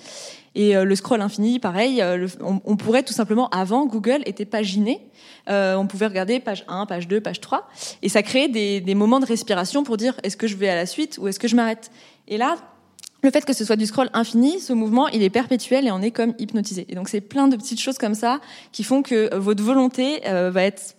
[0.54, 2.04] Et le scroll infini, pareil,
[2.40, 5.00] on, on, pourrait tout simplement, avant, Google était paginé.
[5.48, 7.68] Euh, on pouvait regarder page 1, page 2, page 3.
[8.02, 10.74] Et ça créait des, des moments de respiration pour dire est-ce que je vais à
[10.74, 11.90] la suite ou est-ce que je m'arrête?
[12.28, 12.56] Et là,
[13.22, 16.02] le fait que ce soit du scroll infini, ce mouvement, il est perpétuel et on
[16.02, 16.86] est comme hypnotisé.
[16.88, 18.40] Et donc c'est plein de petites choses comme ça
[18.72, 20.96] qui font que votre volonté euh, va être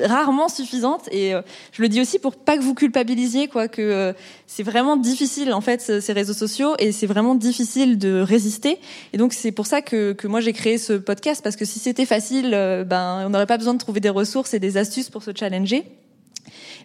[0.00, 1.08] rarement suffisante.
[1.12, 1.42] Et euh,
[1.72, 4.12] je le dis aussi pour pas que vous culpabilisiez quoi que euh,
[4.46, 8.78] c'est vraiment difficile en fait ces réseaux sociaux et c'est vraiment difficile de résister.
[9.12, 11.78] Et donc c'est pour ça que, que moi j'ai créé ce podcast parce que si
[11.78, 15.10] c'était facile euh, ben on n'aurait pas besoin de trouver des ressources et des astuces
[15.10, 15.84] pour se challenger.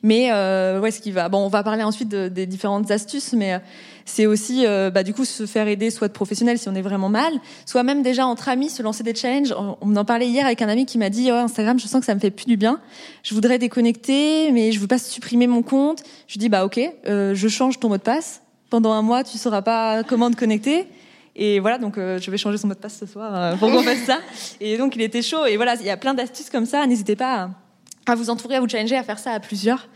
[0.02, 3.62] Mais ouais ce qui va bon on va parler ensuite de, des différentes astuces mais
[4.06, 6.82] c'est aussi euh, bah, du coup se faire aider soit de professionnels si on est
[6.82, 7.34] vraiment mal,
[7.66, 9.54] soit même déjà entre amis se lancer des challenges.
[9.82, 12.06] On, en parlait hier avec un ami qui m'a dit oh, Instagram, je sens que
[12.06, 12.80] ça me fait plus du bien.
[13.24, 16.04] Je voudrais déconnecter, mais je veux pas supprimer mon compte.
[16.28, 18.42] Je dis bah ok, euh, je change ton mot de passe.
[18.70, 20.88] Pendant un mois, tu sauras pas comment te connecter.
[21.36, 23.84] Et voilà, donc euh, je vais changer son mot de passe ce soir pour qu'on
[23.84, 24.20] fasse ça.
[24.60, 25.46] Et donc il était chaud.
[25.46, 26.86] Et voilà, il y a plein d'astuces comme ça.
[26.88, 27.36] N'hésitez pas.
[27.36, 27.63] À
[28.06, 29.88] à vous entourer, à vous challenger, à faire ça à plusieurs.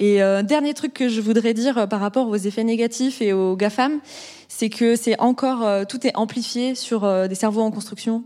[0.00, 3.32] Et euh, dernier truc que je voudrais dire euh, par rapport aux effets négatifs et
[3.32, 4.00] aux GAFAM,
[4.48, 8.24] c'est que c'est encore euh, tout est amplifié sur euh, des cerveaux en construction,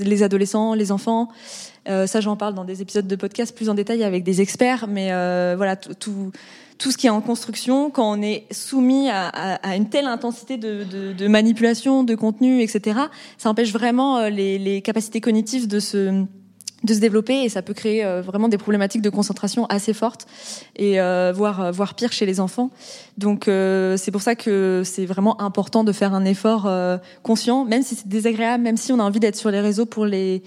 [0.00, 1.28] les adolescents, les enfants.
[1.86, 5.08] ça, j'en parle dans des épisodes de podcast plus en détail avec des experts, mais
[5.56, 6.32] voilà tout
[6.76, 10.06] tout ce qui est en construction, quand on est soumis à, à, à une telle
[10.06, 12.98] intensité de, de, de, manipulation, de contenu, etc.,
[13.38, 16.26] ça empêche vraiment les, les capacités cognitives de se
[16.84, 20.26] de se développer et ça peut créer euh, vraiment des problématiques de concentration assez fortes
[20.76, 22.70] et euh, voire euh, voire pire chez les enfants.
[23.18, 26.70] Donc c'est pour ça que c'est vraiment important de faire un effort
[27.22, 30.04] conscient, même si c'est désagréable, même si on a envie d'être sur les réseaux pour
[30.04, 30.42] les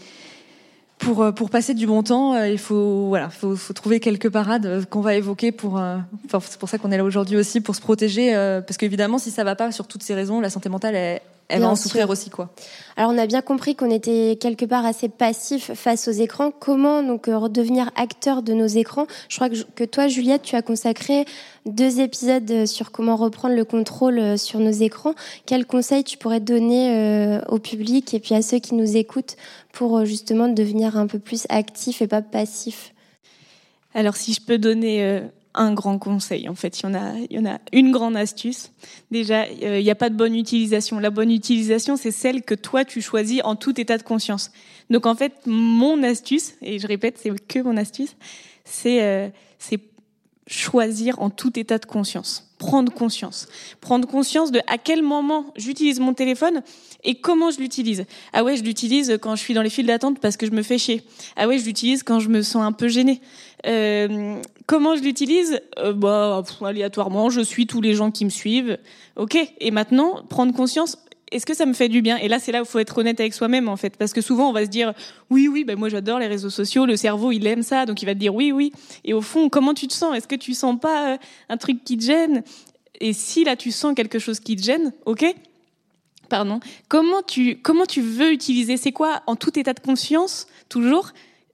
[0.99, 5.01] pour pour passer du bon temps, il faut voilà, faut, faut trouver quelques parades qu'on
[5.01, 5.75] va évoquer pour.
[5.75, 8.33] Enfin, c'est pour ça qu'on est là aujourd'hui aussi pour se protéger,
[8.67, 11.61] parce qu'évidemment, si ça va pas sur toutes ces raisons, la santé mentale est elle
[11.61, 12.49] va en souffrir aussi, quoi.
[12.97, 16.51] Alors, on a bien compris qu'on était quelque part assez passif face aux écrans.
[16.51, 19.07] Comment donc euh, redevenir acteur de nos écrans?
[19.29, 21.25] Je crois que, que, toi, Juliette, tu as consacré
[21.65, 25.13] deux épisodes euh, sur comment reprendre le contrôle euh, sur nos écrans.
[25.45, 29.35] Quels conseils tu pourrais donner au public et puis à ceux qui nous écoutent
[29.71, 32.93] pour justement devenir un peu plus actif et pas passif
[33.93, 35.21] alors si je peux donner
[35.57, 36.47] un grand conseil.
[36.47, 38.71] En fait, il y en a, il y en a une grande astuce.
[39.11, 40.99] Déjà, euh, il n'y a pas de bonne utilisation.
[40.99, 44.51] La bonne utilisation, c'est celle que toi tu choisis en tout état de conscience.
[44.89, 48.15] Donc en fait, mon astuce, et je répète, c'est que mon astuce,
[48.63, 49.29] c'est euh,
[49.59, 49.81] c'est
[50.47, 53.47] choisir en tout état de conscience prendre conscience.
[53.81, 56.61] Prendre conscience de à quel moment j'utilise mon téléphone
[57.07, 58.05] et comment je l'utilise?
[58.33, 60.61] Ah ouais, je l'utilise quand je suis dans les files d'attente parce que je me
[60.61, 61.01] fais chier.
[61.37, 63.21] Ah ouais, je l'utilise quand je me sens un peu gênée.
[63.65, 65.61] Euh, comment je l'utilise?
[65.79, 68.77] Euh, Bah aléatoirement, je suis tous les gens qui me suivent.
[69.15, 69.37] Ok.
[69.59, 70.97] Et maintenant, prendre conscience
[71.31, 72.17] est-ce que ça me fait du bien?
[72.17, 74.21] Et là, c'est là où il faut être honnête avec soi-même, en fait, parce que
[74.21, 74.93] souvent, on va se dire,
[75.29, 78.05] oui, oui, ben moi, j'adore les réseaux sociaux, le cerveau, il aime ça, donc il
[78.05, 78.71] va te dire oui, oui.
[79.03, 80.15] Et au fond, comment tu te sens?
[80.15, 81.17] Est-ce que tu sens pas euh,
[81.49, 82.43] un truc qui te gêne?
[83.01, 85.25] Et si là, tu sens quelque chose qui te gêne, ok?
[86.29, 86.59] Pardon.
[86.89, 91.11] Comment tu comment tu veux utiliser C'est quoi en tout état de conscience toujours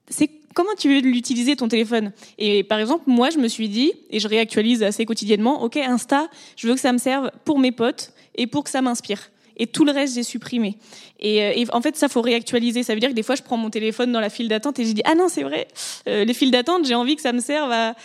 [0.09, 2.11] C'est comment tu veux l'utiliser ton téléphone?
[2.37, 6.29] Et par exemple, moi, je me suis dit, et je réactualise assez quotidiennement, ok, Insta,
[6.55, 9.67] je veux que ça me serve pour mes potes et pour que ça m'inspire et
[9.67, 10.77] tout le reste j'ai supprimé.
[11.19, 12.83] Et, euh, en fait ça faut réactualiser.
[12.83, 14.85] Ça veut dire que des fois je prends mon téléphone dans la file d'attente et
[14.85, 15.67] je dis ah non c'est vrai
[16.07, 17.95] euh, les files d'attente j'ai envie que ça me serve à,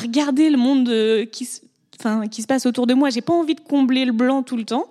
[0.00, 1.48] regarder le monde euh, qui,
[1.98, 3.10] enfin qui se passe autour de moi.
[3.10, 4.86] J'ai pas envie de combler le blanc tout le temps.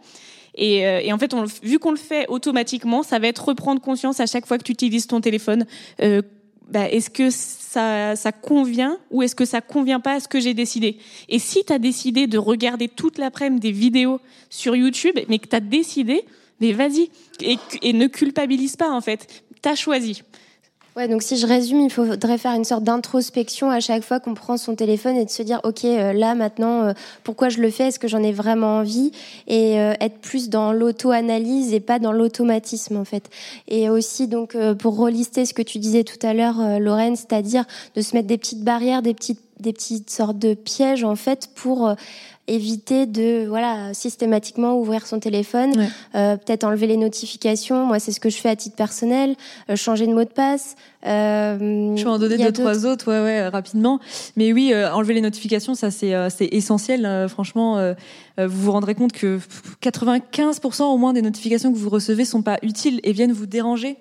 [0.57, 4.19] Et, et en fait, on, vu qu'on le fait automatiquement, ça va être reprendre conscience
[4.19, 5.65] à chaque fois que tu utilises ton téléphone.
[6.01, 6.21] Euh,
[6.69, 10.39] bah, est-ce que ça, ça convient ou est-ce que ça convient pas à ce que
[10.39, 10.97] j'ai décidé?
[11.29, 15.47] Et si tu as décidé de regarder toute l'après-midi des vidéos sur YouTube, mais que
[15.47, 16.25] tu as décidé,
[16.59, 17.09] mais vas-y
[17.41, 19.43] et, et, ne culpabilise pas en fait.
[19.61, 20.23] Tu as choisi.
[20.97, 24.33] Ouais, donc si je résume, il faudrait faire une sorte d'introspection à chaque fois qu'on
[24.33, 26.93] prend son téléphone et de se dire, ok, euh, là maintenant, euh,
[27.23, 27.89] pourquoi je le fais?
[27.89, 29.11] Est-ce que j'en ai vraiment envie?
[29.45, 33.29] Et euh, être plus dans l'auto-analyse et pas dans l'automatisme en fait.
[33.67, 38.01] Et aussi donc pour relister ce que tu disais tout à l'heure, Lorraine, c'est-à-dire de
[38.01, 41.95] se mettre des petites barrières, des petites des petites sortes de pièges en fait pour
[42.47, 47.85] éviter de voilà systématiquement ouvrir son téléphone, euh, peut-être enlever les notifications.
[47.85, 49.35] Moi, c'est ce que je fais à titre personnel.
[49.69, 50.75] Euh, changer de mot de passe.
[51.05, 53.99] Euh, je vais en donner deux trois autres, ouais, ouais, rapidement.
[54.35, 57.27] Mais oui, enlever les notifications, ça c'est c'est essentiel.
[57.29, 57.93] franchement,
[58.37, 59.39] vous vous rendrez compte que
[59.81, 63.97] 95% au moins des notifications que vous recevez sont pas utiles et viennent vous déranger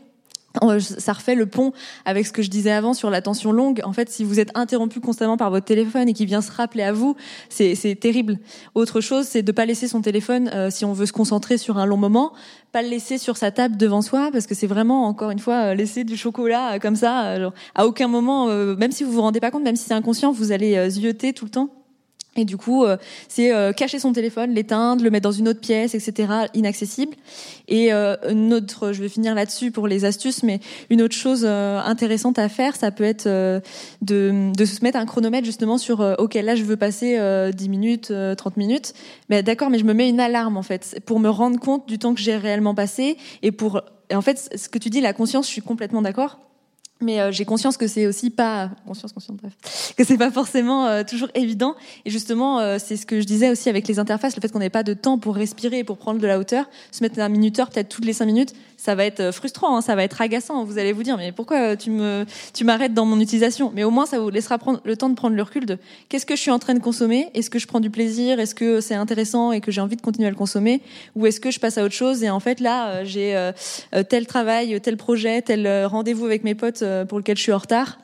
[0.81, 1.73] ça refait le pont
[2.05, 3.81] avec ce que je disais avant sur l'attention longue.
[3.85, 6.83] En fait, si vous êtes interrompu constamment par votre téléphone et qui vient se rappeler
[6.83, 7.17] à vous,
[7.49, 8.39] c'est terrible.
[8.75, 11.79] Autre chose, c'est de pas laisser son téléphone euh, si on veut se concentrer sur
[11.79, 12.33] un long moment,
[12.73, 15.71] pas le laisser sur sa table devant soi parce que c'est vraiment encore une fois
[15.71, 17.37] euh, laisser du chocolat euh, comme ça.
[17.75, 18.47] à aucun moment,
[18.77, 21.45] même si vous vous rendez pas compte, même si c'est inconscient, vous allez zioter tout
[21.45, 21.86] le temps.
[22.37, 22.97] Et du coup, euh,
[23.29, 27.15] c'est euh, cacher son téléphone, l'éteindre, le mettre dans une autre pièce, etc., inaccessible.
[27.69, 30.61] Et euh, une autre, je vais finir là-dessus pour les astuces, mais
[30.91, 33.27] une autre chose intéressante à faire, ça peut être
[34.03, 37.19] de, se mettre un chronomètre justement sur, ok, là je veux passer
[37.53, 38.95] 10 minutes, 30 minutes.
[39.29, 41.99] Mais d'accord, mais je me mets une alarme en fait pour me rendre compte du
[41.99, 45.13] temps que j'ai réellement passé et pour, et en fait, ce que tu dis, la
[45.13, 46.39] conscience, je suis complètement d'accord
[47.01, 49.53] mais euh, j'ai conscience que c'est aussi pas conscience conscience bref
[49.97, 51.75] que c'est pas forcément euh, toujours évident.
[52.05, 54.61] Et justement euh, c'est ce que je disais aussi avec les interfaces le fait qu'on
[54.61, 57.71] n'ait pas de temps pour respirer pour prendre de la hauteur se mettre un minuteur
[57.71, 58.55] peut-être toutes les cinq minutes
[58.87, 61.77] ça va être frustrant hein, ça va être agaçant vous allez vous dire mais pourquoi
[61.77, 62.25] tu me
[62.55, 63.73] tu m'arrêtes dans mon utilisation?
[63.75, 65.77] Mais au moins ça vous laissera prendre le temps de prendre le recul de
[66.09, 67.29] qu'est-ce que je suis en train de consommer?
[67.35, 68.39] Est-ce que je prends du plaisir?
[68.39, 70.83] Est-ce que c'est intéressant et que j'ai envie de continuer à le consommer?
[71.17, 73.51] Ou est-ce que je passe à autre chose et en fait là j'ai
[74.09, 77.59] tel travail tel projet tel rendez-vous avec mes potes euh, pour lequel je suis en
[77.59, 77.99] retard?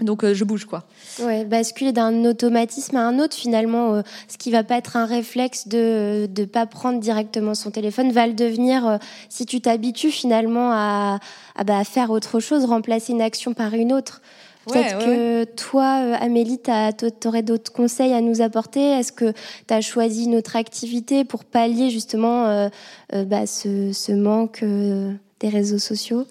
[0.00, 0.84] Donc euh, je bouge quoi.
[1.20, 5.06] Ouais, basculer d'un automatisme à un autre finalement, euh, ce qui va pas être un
[5.06, 8.98] réflexe de de pas prendre directement son téléphone va le devenir
[9.30, 11.18] si tu t'habitues finalement à
[11.54, 14.20] à bah, faire autre chose, remplacer une action par une autre.
[14.66, 15.84] Peut-être que toi,
[16.20, 18.80] Amélie, tu aurais d'autres conseils à nous apporter?
[18.80, 19.32] Est-ce que
[19.68, 22.68] tu as choisi une autre activité pour pallier justement
[23.12, 26.26] bah, ce, ce manque des réseaux sociaux?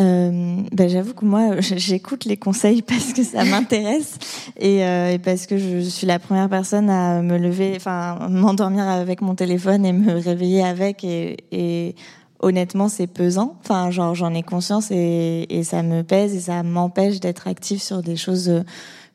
[0.00, 4.18] Euh, ben j'avoue que moi j'écoute les conseils parce que ça m'intéresse
[4.58, 8.88] et, euh, et, parce que je suis la première personne à me lever, enfin m'endormir
[8.88, 11.94] avec mon téléphone et me réveiller avec et, et
[12.40, 13.56] honnêtement c'est pesant.
[13.60, 17.82] Enfin genre j'en ai conscience et, et, ça me pèse et ça m'empêche d'être active
[17.82, 18.64] sur des choses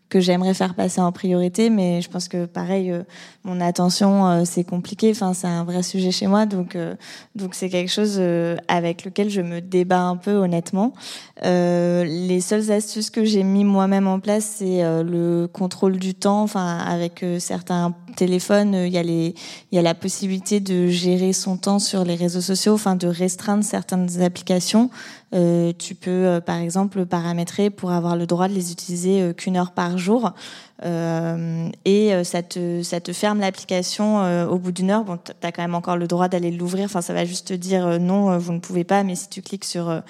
[0.09, 3.03] que j'aimerais faire passer en priorité, mais je pense que pareil, euh,
[3.43, 5.11] mon attention euh, c'est compliqué.
[5.11, 6.95] Enfin, c'est un vrai sujet chez moi, donc euh,
[7.35, 8.21] donc c'est quelque chose
[8.67, 10.93] avec lequel je me débat un peu honnêtement.
[11.43, 16.43] les seules astuces que j'ai mis moi-même en place, c'est le contrôle du temps.
[16.43, 19.35] Enfin, avec certains téléphones, il y a les
[19.71, 23.07] il y a la possibilité de gérer son temps sur les réseaux sociaux, enfin de
[23.07, 24.89] restreindre certaines applications.
[25.33, 29.33] Euh, tu peux, euh, par exemple, paramétrer pour avoir le droit de les utiliser euh,
[29.33, 30.31] qu'une heure par jour.
[30.85, 35.03] Euh, et euh, ça te, ça te ferme l'application euh, au bout d'une heure.
[35.03, 36.85] Bon, tu as quand même encore le droit d'aller l'ouvrir.
[36.85, 39.03] Enfin, ça va juste te dire non, vous ne pouvez pas.
[39.03, 40.01] Mais si tu cliques sur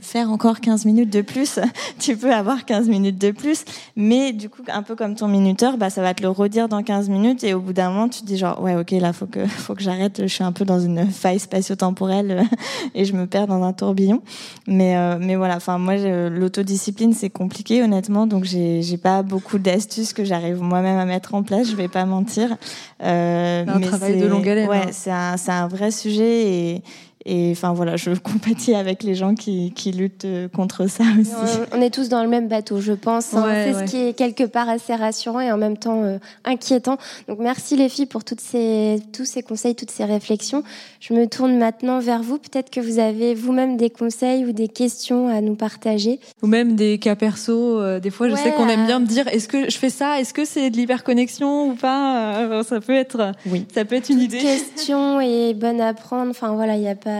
[0.00, 1.60] faire encore 15 minutes de plus,
[1.98, 3.64] tu peux avoir 15 minutes de plus.
[3.94, 6.82] Mais du coup, un peu comme ton minuteur, bah, ça va te le redire dans
[6.82, 7.44] 15 minutes.
[7.44, 9.74] Et au bout d'un moment, tu te dis genre, ouais, ok, là, faut que, faut
[9.74, 10.22] que j'arrête.
[10.22, 12.44] Je suis un peu dans une faille spatio-temporelle
[12.94, 14.22] et je me perds dans un tourbillon.
[14.66, 18.26] Mais, mais voilà, enfin, moi, l'autodiscipline, c'est compliqué, honnêtement.
[18.26, 22.04] Donc, j'ai pas beaucoup d'astuces que j'arrive moi-même à mettre en place, je vais pas
[22.04, 22.56] mentir.
[23.02, 24.68] Euh, un travail de longue haleine.
[24.68, 24.90] Ouais, hein.
[24.92, 26.82] c'est un, un vrai sujet et,
[27.26, 31.32] et enfin voilà, je compatis avec les gens qui, qui luttent euh, contre ça aussi.
[31.72, 33.34] On est tous dans le même bateau, je pense.
[33.34, 33.44] Hein.
[33.52, 36.96] c'est ce qui est quelque part assez rassurant et en même temps euh, inquiétant.
[37.28, 40.62] Donc merci les filles pour toutes ces, tous ces conseils, toutes ces réflexions.
[41.00, 42.38] Je me tourne maintenant vers vous.
[42.38, 46.20] Peut-être que vous avez vous-même des conseils ou des questions à nous partager.
[46.42, 47.80] Ou même des cas perso.
[47.80, 50.20] Euh, des fois, je sais qu'on aime bien me dire est-ce que je fais ça?
[50.20, 52.62] Est-ce que c'est de l'hyperconnexion ou pas?
[52.64, 53.66] Ça peut être, oui.
[53.74, 54.38] ça peut être une idée.
[54.38, 56.30] Question est bonne à prendre.
[56.30, 57.10] Enfin voilà, il n'y a pas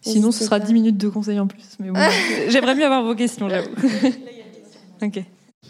[0.00, 1.76] Sinon, ce sera 10 minutes de conseils en plus.
[1.80, 2.00] Mais bon,
[2.48, 3.70] j'aimerais mieux avoir vos questions, j'avoue.
[5.02, 5.22] ok.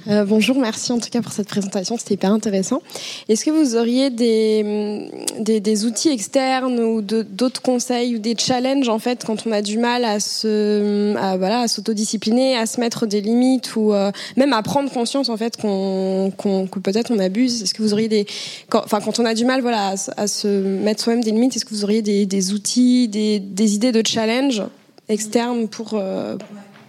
[0.08, 2.80] Euh, bonjour, merci en tout cas pour cette présentation, c'était hyper intéressant.
[3.28, 8.88] Est-ce que vous auriez des, des, des outils externes ou d'autres conseils ou des challenges
[8.88, 12.78] en fait quand on a du mal à se à, voilà à s'autodiscipliner, à se
[12.78, 17.10] mettre des limites ou euh, même à prendre conscience en fait qu'on qu'on que peut-être
[17.10, 17.62] on abuse?
[17.62, 18.26] Est-ce que vous auriez des
[18.72, 21.74] enfin quand on a du mal voilà à, se mettre soi-même des limites, est-ce que
[21.74, 24.62] vous auriez des, des outils, des, des idées de challenge
[25.08, 26.36] externes pour euh,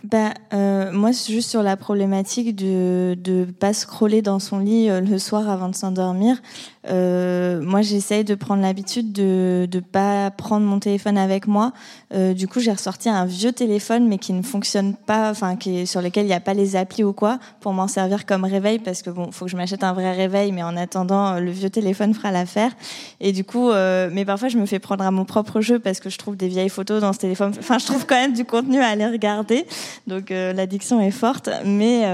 [0.03, 4.89] bah, euh, moi, c'est juste sur la problématique de ne pas scroller dans son lit
[4.89, 6.41] euh, le soir avant de s'endormir.
[6.89, 11.73] Euh, moi, j'essaye de prendre l'habitude de ne pas prendre mon téléphone avec moi.
[12.13, 15.85] Euh, du coup, j'ai ressorti un vieux téléphone, mais qui ne fonctionne pas, enfin, qui
[15.87, 18.79] sur lequel il n'y a pas les applis ou quoi, pour m'en servir comme réveil,
[18.79, 21.51] parce que bon, faut que je m'achète un vrai réveil, mais en attendant, euh, le
[21.51, 22.71] vieux téléphone fera l'affaire.
[23.19, 23.69] Et du coup,
[24.11, 26.47] mais parfois, je me fais prendre à mon propre jeu parce que je trouve des
[26.47, 27.53] vieilles photos dans ce téléphone.
[27.57, 29.65] Enfin, je trouve quand même du contenu à aller regarder.
[30.05, 31.49] Donc, l'addiction est forte.
[31.65, 32.05] Mais,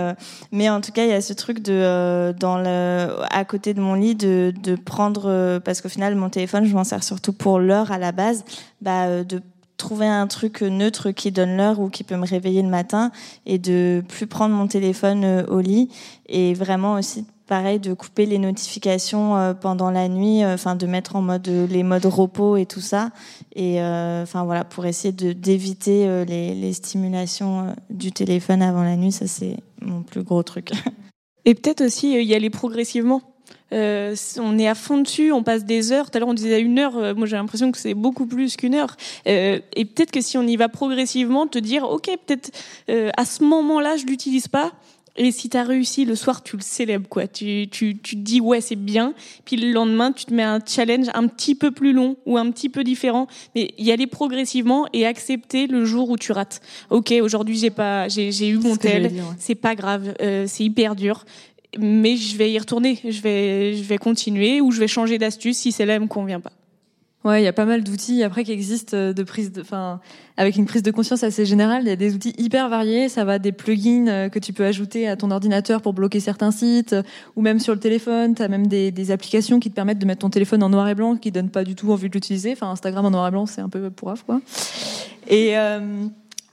[0.52, 3.82] mais en tout cas, il y a ce truc de, dans le, à côté de
[3.82, 7.60] mon lit, de prendre, euh, parce qu'au final, mon téléphone, je m'en sers surtout pour
[7.60, 8.44] l'heure à la base,
[8.82, 9.42] bah, euh, de
[9.78, 13.12] trouver un truc neutre qui donne l'heure ou qui peut me réveiller le matin
[13.46, 15.90] et de plus prendre mon téléphone euh, au lit.
[16.28, 20.86] Et vraiment aussi pareil de couper les notifications euh, pendant la nuit euh, enfin de
[20.86, 23.12] mettre en mode euh, les modes repos et tout ça.
[23.56, 28.84] Et euh, enfin voilà pour essayer de d'éviter euh, les, stimulations euh, du téléphone avant
[28.84, 30.72] la nuit ça c'est mon plus gros truc.
[31.46, 33.22] Et peut-être aussi euh, y aller progressivement.
[33.74, 36.10] Euh, on est à fond dessus, on passe des heures.
[36.12, 36.96] Tout à l'heure, on disait une heure.
[36.98, 38.96] euh, moi, j'ai l'impression que c'est beaucoup plus qu'une heure.
[39.28, 42.52] Euh, et peut-être que si on y va progressivement, te dire, ok, peut-être
[42.90, 44.72] euh, à ce moment-là, je l'utilise pas.
[45.16, 47.28] Et si tu as réussi le soir, tu le célèbres, quoi.
[47.28, 49.14] Tu, tu, tu te dis, ouais, c'est bien.
[49.46, 52.50] Puis le lendemain, tu te mets un challenge un petit peu plus long ou un
[52.50, 53.28] petit peu différent.
[53.54, 56.62] Mais y aller progressivement et accepter le jour où tu rates.
[56.90, 59.04] Ok, aujourd'hui, j'ai pas, j'ai, j'ai eu mon tel.
[59.04, 59.22] ouais.
[59.38, 60.16] C'est pas grave.
[60.20, 61.26] euh, c'est hyper dur.
[61.80, 63.00] Mais je vais y retourner.
[63.04, 66.52] Je vais, je vais continuer ou je vais changer d'astuce si celle-là me convient pas.
[67.24, 70.02] Ouais, il y a pas mal d'outils après qui existent euh, de prise de, enfin,
[70.36, 71.84] avec une prise de conscience assez générale.
[71.84, 73.08] Il y a des outils hyper variés.
[73.08, 76.52] Ça va des plugins euh, que tu peux ajouter à ton ordinateur pour bloquer certains
[76.52, 77.04] sites, euh,
[77.38, 78.36] ou même sur le téléphone.
[78.36, 81.16] T'as même des, applications qui te permettent de mettre ton téléphone en noir et blanc,
[81.16, 82.52] qui donnent pas du tout envie de l'utiliser.
[82.52, 84.42] Enfin, Instagram en noir et blanc, c'est un peu pourrave, quoi.
[85.30, 85.80] Et euh,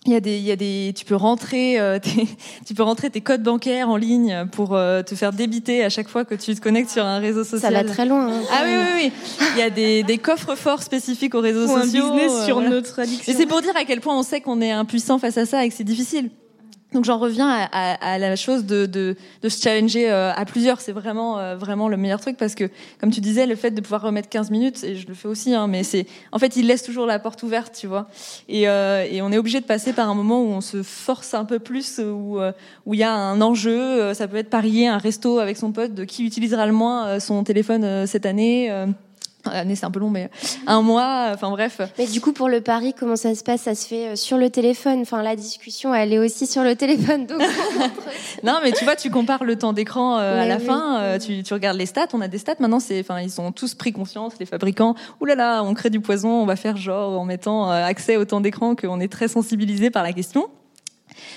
[0.07, 2.26] il y a des, il y a des, tu peux rentrer, euh, tes,
[2.66, 6.09] tu peux rentrer tes codes bancaires en ligne pour euh, te faire débiter à chaque
[6.09, 7.74] fois que tu te connectes sur un réseau social.
[7.74, 8.28] Ça va très loin.
[8.32, 8.40] hein.
[8.51, 9.46] Ah oui, oui, oui.
[9.55, 12.12] Il y a des, des coffres forts spécifiques aux réseaux Ou un sociaux.
[12.12, 12.70] business euh, sur voilà.
[12.70, 13.30] notre addiction.
[13.32, 15.64] Et c'est pour dire à quel point on sait qu'on est impuissant face à ça
[15.64, 16.30] et que c'est difficile.
[16.93, 20.45] Donc j'en reviens à, à- à la chose de, de, de se challenger euh, à
[20.45, 20.80] plusieurs.
[20.80, 22.64] C'est vraiment euh, vraiment le meilleur truc parce que,
[23.01, 25.55] comme tu disais, le fait de pouvoir remettre 15 minutes, et je le fais aussi,
[25.55, 28.09] hein, mais c'est en fait il laisse toujours la porte ouverte, tu vois.
[28.49, 31.34] Et, euh, et on est obligé de passer par un moment où on se force
[31.34, 32.53] un peu plus, où euh,
[32.86, 34.12] où il y a un enjeu.
[34.14, 37.45] Ça peut être parier un resto avec son pote de qui utilisera le moins son
[37.45, 38.70] téléphone cette année.
[39.47, 40.30] L'année c'est un peu long, mais
[40.66, 41.30] un mois.
[41.32, 41.80] Enfin bref.
[41.99, 43.62] Mais du coup, pour le pari, comment ça se passe?
[43.62, 45.01] Ça se fait euh, sur le téléphone.
[45.01, 47.26] Enfin, la discussion, elle est aussi sur le téléphone.
[47.26, 47.41] Donc,
[48.45, 50.64] Non, mais tu vois, tu compares le temps d'écran euh, à Ouais, la oui.
[50.64, 53.41] fin, euh, tu, tu regardes les stats, on a des stats maintenant, c'est, enfin, ils
[53.41, 54.95] ont tous pris conscience, les fabricants.
[55.20, 58.24] Ouh là là, on crée du poison, on va faire genre en mettant accès au
[58.24, 60.49] temps d'écran qu'on est très sensibilisé par la question.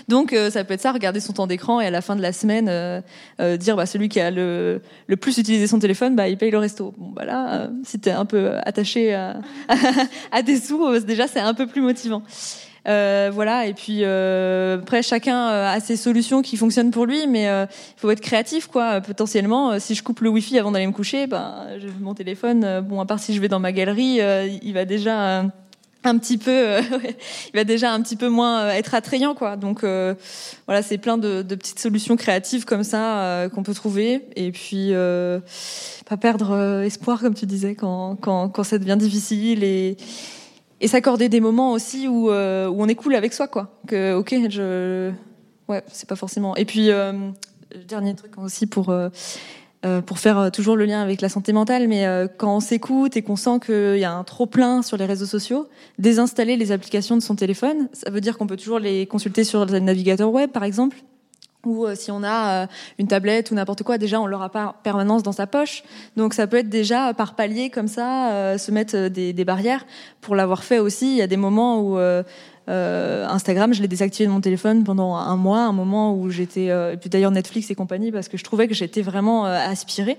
[0.08, 2.22] Donc euh, ça peut être ça, regarder son temps d'écran et à la fin de
[2.22, 3.02] la semaine euh,
[3.40, 6.52] euh, dire bah celui qui a le, le plus utilisé son téléphone, bah il paye
[6.52, 6.94] le resto.
[6.98, 9.38] Bon bah là, si t'es un peu attaché à,
[10.32, 12.24] à des sous, déjà c'est un peu plus motivant.
[12.86, 18.12] Voilà et puis après chacun a ses solutions qui fonctionnent pour lui, mais il faut
[18.12, 19.02] être créatif quoi.
[19.02, 21.68] Potentiellement, si je coupe le wifi avant d'aller me coucher, ben
[22.02, 24.20] mon téléphone, bon à part si je vais dans ma galerie,
[24.62, 25.46] il va déjà
[26.04, 26.82] un petit peu, euh,
[27.54, 29.56] il va déjà un petit peu moins euh, être attrayant, quoi.
[29.56, 30.14] Donc euh,
[30.66, 34.92] voilà, c'est plein de, petites solutions créatives comme ça qu'on peut trouver, et puis
[36.06, 39.98] pas perdre espoir, comme tu disais, quand, quand, quand ça devient difficile, et,
[40.82, 43.80] et s'accorder des moments aussi où, où on est cool avec soi, quoi.
[43.88, 45.12] Que ok, je,
[45.68, 46.56] ouais, c'est pas forcément.
[46.56, 46.90] Et puis
[47.88, 48.94] dernier truc aussi pour
[49.86, 52.56] euh, euh, pour faire euh, toujours le lien avec la santé mentale, mais euh, quand
[52.56, 55.68] on s'écoute et qu'on sent qu'il y a un trop plein sur les réseaux sociaux,
[56.00, 59.66] désinstaller les applications de son téléphone, ça veut dire qu'on peut toujours les consulter sur
[59.66, 60.98] le navigateur web, par exemple.
[61.66, 62.68] Ou euh, si on a euh,
[63.00, 65.84] une tablette ou n'importe quoi, déjà on l'aura pas en permanence dans sa poche.
[66.18, 69.46] Donc ça peut être déjà par palier comme ça, euh, se mettre euh, des, des
[69.46, 69.86] barrières.
[70.20, 71.98] Pour l'avoir fait aussi, il y a des moments où
[72.70, 76.70] euh, Instagram, je l'ai désactivé de mon téléphone pendant un mois, un moment où j'étais,
[76.70, 79.58] euh, et puis d'ailleurs Netflix et compagnie, parce que je trouvais que j'étais vraiment euh,
[79.58, 80.18] aspirée.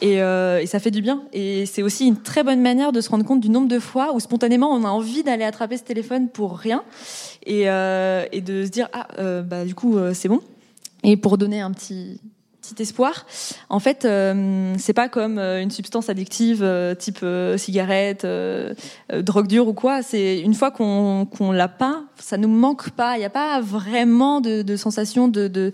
[0.00, 1.22] Et, euh, et ça fait du bien.
[1.32, 4.14] Et c'est aussi une très bonne manière de se rendre compte du nombre de fois
[4.14, 6.84] où spontanément on a envie d'aller attraper ce téléphone pour rien
[7.46, 9.06] et, euh, et de se dire ah
[9.42, 10.40] bah du coup c'est bon.
[11.04, 12.20] Et pour donner un petit
[12.80, 13.26] espoir.
[13.68, 17.24] En fait, euh, c'est pas comme euh, une substance addictive euh, type
[17.56, 18.26] cigarette,
[19.12, 20.02] drogue dure ou quoi.
[20.02, 23.16] C'est une fois qu'on l'a pas, ça nous manque pas.
[23.16, 25.72] Il n'y a pas vraiment de, sensation de, de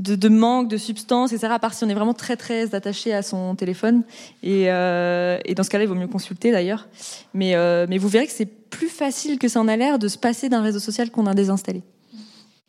[0.00, 1.52] de, manque de substance, etc.
[1.52, 4.02] À part si on est vraiment très très attaché à son téléphone.
[4.42, 6.88] Et, dans ce cas-là, il vaut mieux consulter d'ailleurs.
[7.32, 7.54] Mais,
[7.88, 10.48] mais vous verrez que c'est plus facile que ça en a l'air de se passer
[10.48, 11.84] d'un réseau social qu'on a désinstallé.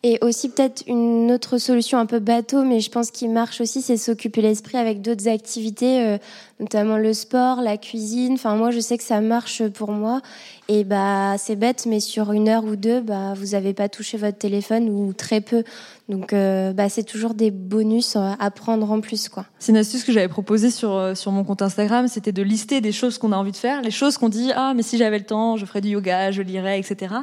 [0.04, 3.82] Et aussi peut-être une autre solution un peu bateau, mais je pense qu'il marche aussi,
[3.82, 6.18] c'est s'occuper l'esprit avec d'autres activités, euh,
[6.60, 8.34] notamment le sport, la cuisine.
[8.34, 10.22] Enfin moi je sais que ça marche pour moi.
[10.70, 14.16] Et bah c'est bête, mais sur une heure ou deux, bah vous n'avez pas touché
[14.18, 15.64] votre téléphone ou très peu.
[16.08, 19.46] Donc euh, bah c'est toujours des bonus à prendre en plus quoi.
[19.58, 22.80] C'est une astuce que j'avais proposée sur euh, sur mon compte Instagram, c'était de lister
[22.80, 25.18] des choses qu'on a envie de faire, les choses qu'on dit ah mais si j'avais
[25.18, 27.16] le temps, je ferais du yoga, je lirais, etc.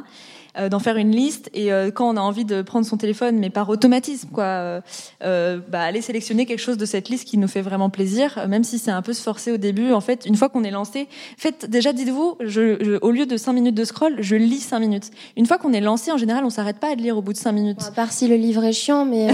[0.55, 3.39] Euh, d'en faire une liste et euh, quand on a envie de prendre son téléphone,
[3.39, 4.83] mais par automatisme, quoi,
[5.23, 8.63] euh, bah, aller sélectionner quelque chose de cette liste qui nous fait vraiment plaisir, même
[8.63, 9.93] si c'est un peu se forcer au début.
[9.93, 13.51] En fait, une fois qu'on est lancé, faites déjà, dites-vous, je, au lieu de 5
[13.53, 15.09] minutes de scroll, je lis 5 minutes.
[15.37, 17.39] Une fois qu'on est lancé, en général, on s'arrête pas à lire au bout de
[17.39, 17.81] 5 minutes.
[17.87, 19.29] à part si le livre est chiant, mais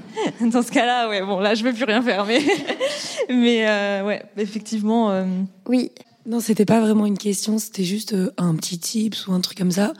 [0.40, 2.40] dans ce cas-là, ouais, bon, là, je vais plus rien faire, mais
[3.28, 3.66] mais
[4.02, 5.24] ouais, effectivement.
[5.66, 5.90] Oui.
[6.24, 9.72] Non, c'était pas vraiment une question, c'était juste un petit tips ou un truc comme
[9.72, 9.92] ça.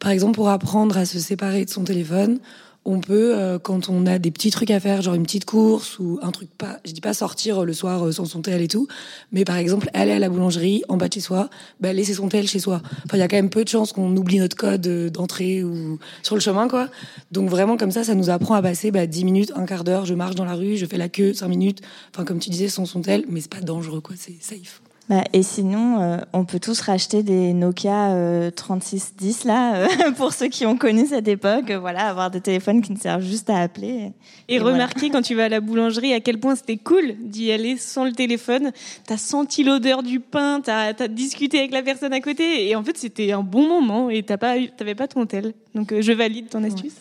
[0.00, 2.40] Par exemple, pour apprendre à se séparer de son téléphone,
[2.86, 5.98] on peut, euh, quand on a des petits trucs à faire, genre une petite course
[5.98, 8.68] ou un truc pas, je dis pas sortir le soir euh, sans son tel et
[8.68, 8.88] tout,
[9.32, 12.28] mais par exemple aller à la boulangerie en bas de chez soi, bah, laisser son
[12.28, 12.80] tel chez soi.
[13.04, 15.62] Enfin, il y a quand même peu de chances qu'on oublie notre code euh, d'entrée
[15.62, 16.88] ou sur le chemin, quoi.
[17.30, 20.06] Donc vraiment comme ça, ça nous apprend à passer bah, 10 minutes, un quart d'heure,
[20.06, 21.82] je marche dans la rue, je fais la queue 5 minutes.
[22.14, 24.16] Enfin, comme tu disais, sans son tel, mais c'est pas dangereux, quoi.
[24.16, 24.80] C'est safe.
[25.10, 28.14] Bah, et sinon, euh, on peut tous racheter des Nokia
[28.54, 31.72] 3610 euh, là, euh, pour ceux qui ont connu cette époque.
[31.72, 34.12] Voilà, avoir des téléphones qui ne servent juste à appeler.
[34.48, 37.76] Et, remarquer quand tu vas à la boulangerie à quel point c'était cool d'y aller
[37.76, 38.70] sans le téléphone.
[39.04, 42.84] T'as senti l'odeur du pain, t'as as discuté avec la personne à côté, et en
[42.84, 44.10] fait c'était un bon moment.
[44.10, 45.54] Et t'as pas, t'avais pas ton tel.
[45.74, 46.94] Donc je valide ton astuce.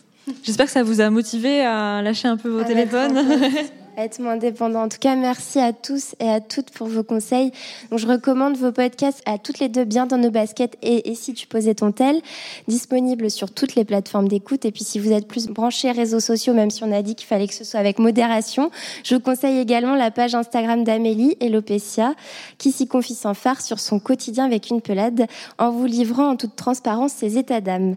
[0.43, 3.19] J'espère que ça vous a motivé à lâcher un peu vos téléphones.
[4.03, 4.83] être moins dépendant.
[4.83, 7.51] En tout cas, merci à tous et à toutes pour vos conseils.
[7.89, 11.33] Donc, je recommande vos podcasts à toutes les deux bien dans nos baskets et, si
[11.33, 12.21] tu posais ton tel,
[12.67, 14.65] disponible sur toutes les plateformes d'écoute.
[14.65, 17.27] Et puis, si vous êtes plus branchés réseaux sociaux, même si on a dit qu'il
[17.27, 18.71] fallait que ce soit avec modération,
[19.03, 22.13] je vous conseille également la page Instagram d'Amélie et Lopecia,
[22.57, 25.27] qui s'y confie sans phare sur son quotidien avec une pelade,
[25.57, 27.95] en vous livrant en toute transparence ses états d'âme.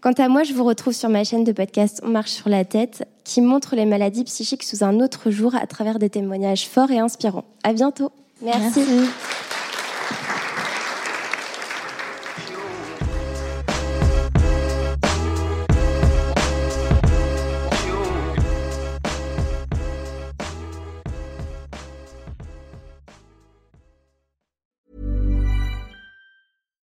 [0.00, 2.64] Quant à moi, je vous retrouve sur ma chaîne de podcast On marche sur la
[2.64, 6.92] tête, qui montre les maladies psychiques sous un autre jour à travers des témoignages forts
[6.92, 7.44] et inspirants.
[7.64, 8.12] À bientôt.
[8.40, 8.80] Merci.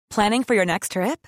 [0.10, 1.28] Planning for your next trip?